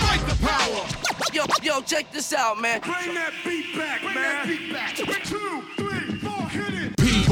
[0.00, 0.86] Fight the power.
[1.32, 2.80] Yo, yo, check this out, man.
[2.80, 4.48] Bring that beat back, man.
[4.96, 5.79] Two, three, four, hit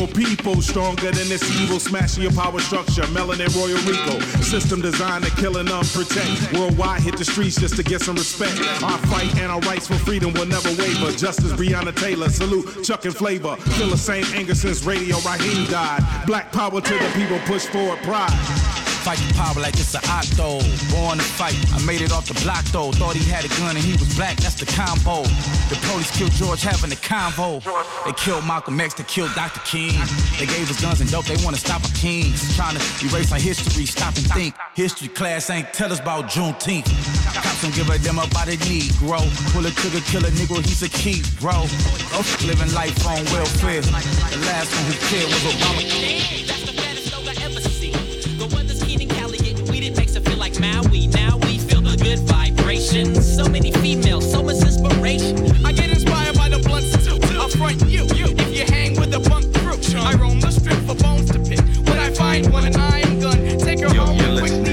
[0.07, 3.03] People, stronger than this evil, smashing your power structure.
[3.15, 6.57] Melanin Royal Rico, system designed to kill and unprotect.
[6.57, 8.59] Worldwide, hit the streets just to get some respect.
[8.83, 11.11] Our fight and our rights for freedom will never waver.
[11.17, 13.57] Justice Breonna Taylor, salute Chuck and Flavor.
[13.57, 16.03] Feel the same anger since Radio Raheem died.
[16.27, 18.88] Black power to the people, push forward pride.
[19.09, 20.61] Fight the power like it's an octo.
[20.93, 21.57] Born to fight.
[21.73, 22.93] I made it off the block though.
[22.93, 24.37] Thought he had a gun and he was black.
[24.37, 25.25] That's the combo.
[25.73, 27.65] The police killed George having a convo.
[28.05, 28.93] They killed Malcolm X.
[28.93, 29.65] They killed Dr.
[29.65, 29.97] King.
[30.37, 31.25] They gave us guns and dope.
[31.25, 32.55] They want to stop our kings.
[32.55, 33.87] Trying to erase our history.
[33.87, 34.55] Stop and think.
[34.75, 36.93] History class ain't tell us about Juneteenth.
[37.33, 39.25] Cops don't give a damn about a Negro.
[39.57, 40.61] Pull a trigger, kill a Negro.
[40.61, 41.65] He's a key, bro.
[42.45, 43.81] Living life on welfare.
[43.81, 46.78] The last one who cared was Obama.
[51.13, 53.37] Now we feel the good vibrations.
[53.37, 55.65] So many females, so much inspiration.
[55.65, 57.19] I get inspired by the blunts too.
[57.39, 58.27] I'll front you, you.
[58.37, 61.61] If you hang with the punk crew, I roam the strip for bones to pick.
[61.87, 64.68] When I find one and I am gun, take her home and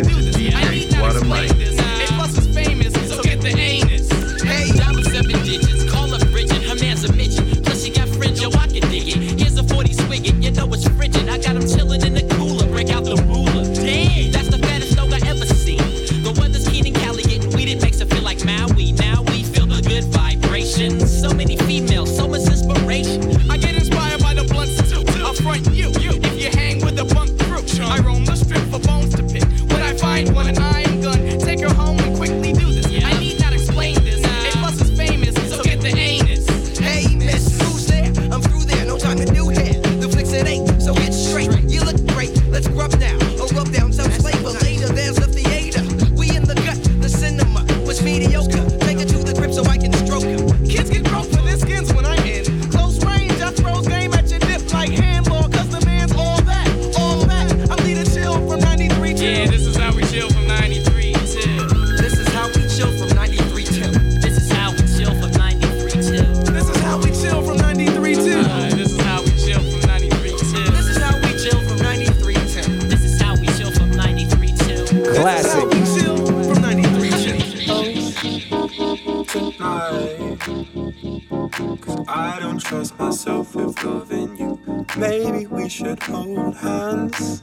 [80.86, 84.86] Cause I don't trust myself with loving you.
[84.96, 87.42] Maybe we should hold hands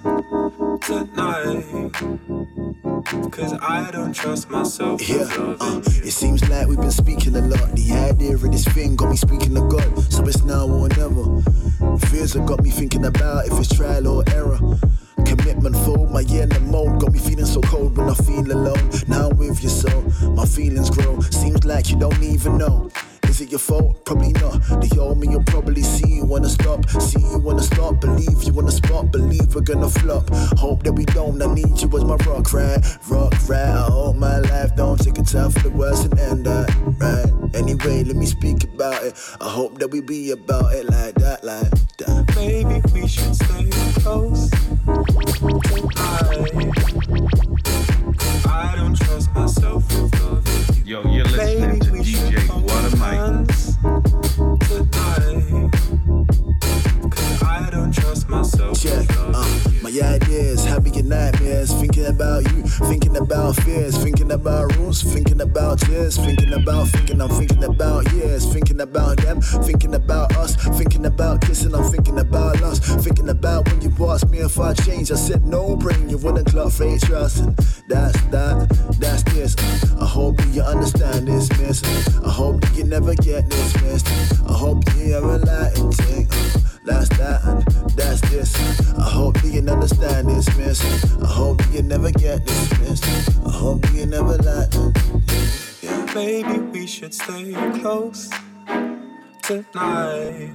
[0.87, 1.65] tonight.
[3.33, 7.41] Cause I don't trust myself Yeah, loving uh, it seems like we've been speaking a
[7.41, 7.75] lot.
[7.75, 11.43] The idea of this thing got me speaking to God, so it's now or never.
[12.07, 14.61] Fears have got me thinking about if it's trial or error.
[15.27, 18.91] Commitment full, my inner mode got me feeling so cold when I feel alone.
[19.09, 19.89] Now I'm with you, so
[20.31, 21.19] my feelings grow.
[21.23, 22.89] Seems like you don't even know.
[23.33, 24.05] Is it your fault?
[24.05, 24.61] Probably not.
[24.83, 26.87] The old me, you'll probably see you wanna stop.
[26.91, 27.99] See you wanna stop.
[27.99, 29.11] Believe you wanna spot.
[29.11, 30.29] Believe we're gonna flop.
[30.59, 31.41] Hope that we don't.
[31.41, 32.79] I need you as my rock, right?
[33.09, 33.71] Rock, right.
[33.71, 36.69] I hope my life don't take a time for the worst and end that,
[37.01, 37.55] right?
[37.55, 39.15] Anyway, let me speak about it.
[39.41, 42.37] I hope that we be about it like that, like that.
[42.37, 43.71] Maybe we should stay
[44.03, 44.51] close
[45.73, 46.71] tonight.
[48.45, 49.89] I don't trust myself
[58.83, 61.73] Check, uh, my ideas, happy good nightmares.
[61.73, 65.03] Thinking about you, thinking about fears, thinking about rules.
[65.05, 68.45] Thinking about tears, thinking about, thinking I'm thinking about years.
[68.53, 70.57] Thinking about them, thinking about us.
[70.57, 72.81] Thinking about kissing, I'm thinking about us.
[73.05, 75.13] Thinking about when you asked me if I changed.
[75.13, 77.39] I said no, bring you wouldn't clock fake trust.
[77.39, 77.57] And
[77.87, 78.69] that's that,
[78.99, 79.55] that's this.
[79.95, 81.85] I hope that you understand this, miss.
[82.19, 84.09] I hope that you never get dismissed.
[84.49, 86.62] I hope that you ever enlightened.
[86.85, 88.55] That's that and that's this.
[88.99, 90.83] I hope you understand this, miss.
[91.23, 93.05] I hope you never get dismissed.
[93.47, 94.75] I hope you never like
[96.15, 98.31] Maybe we should stay close
[99.43, 100.51] tonight.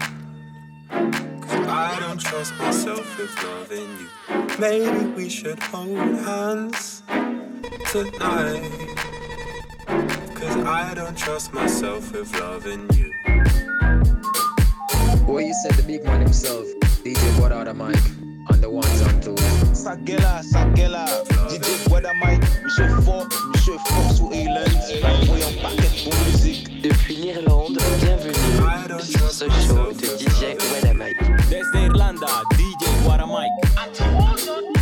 [0.90, 4.58] Cause I don't trust myself with loving you.
[4.60, 7.04] Maybe we should hold hands
[7.92, 8.70] tonight.
[10.36, 13.14] Cause I don't trust myself with loving you.
[15.28, 16.66] Boy, you said the big man himself,
[17.04, 18.00] DJ What out a mic.
[18.50, 19.36] On the ones and two.
[19.76, 21.06] Sagela, Sagela,
[21.50, 22.42] DJ Gwada Mike.
[22.74, 24.88] should Fort, Monsieur Fort sous Highlands.
[25.28, 25.52] Voyons.
[26.82, 31.20] Depuis l'Irlande, bienvenue sur ce show de DJ Gwada Mike.
[31.50, 34.77] Desde Irlanda, DJ Gwada Mike.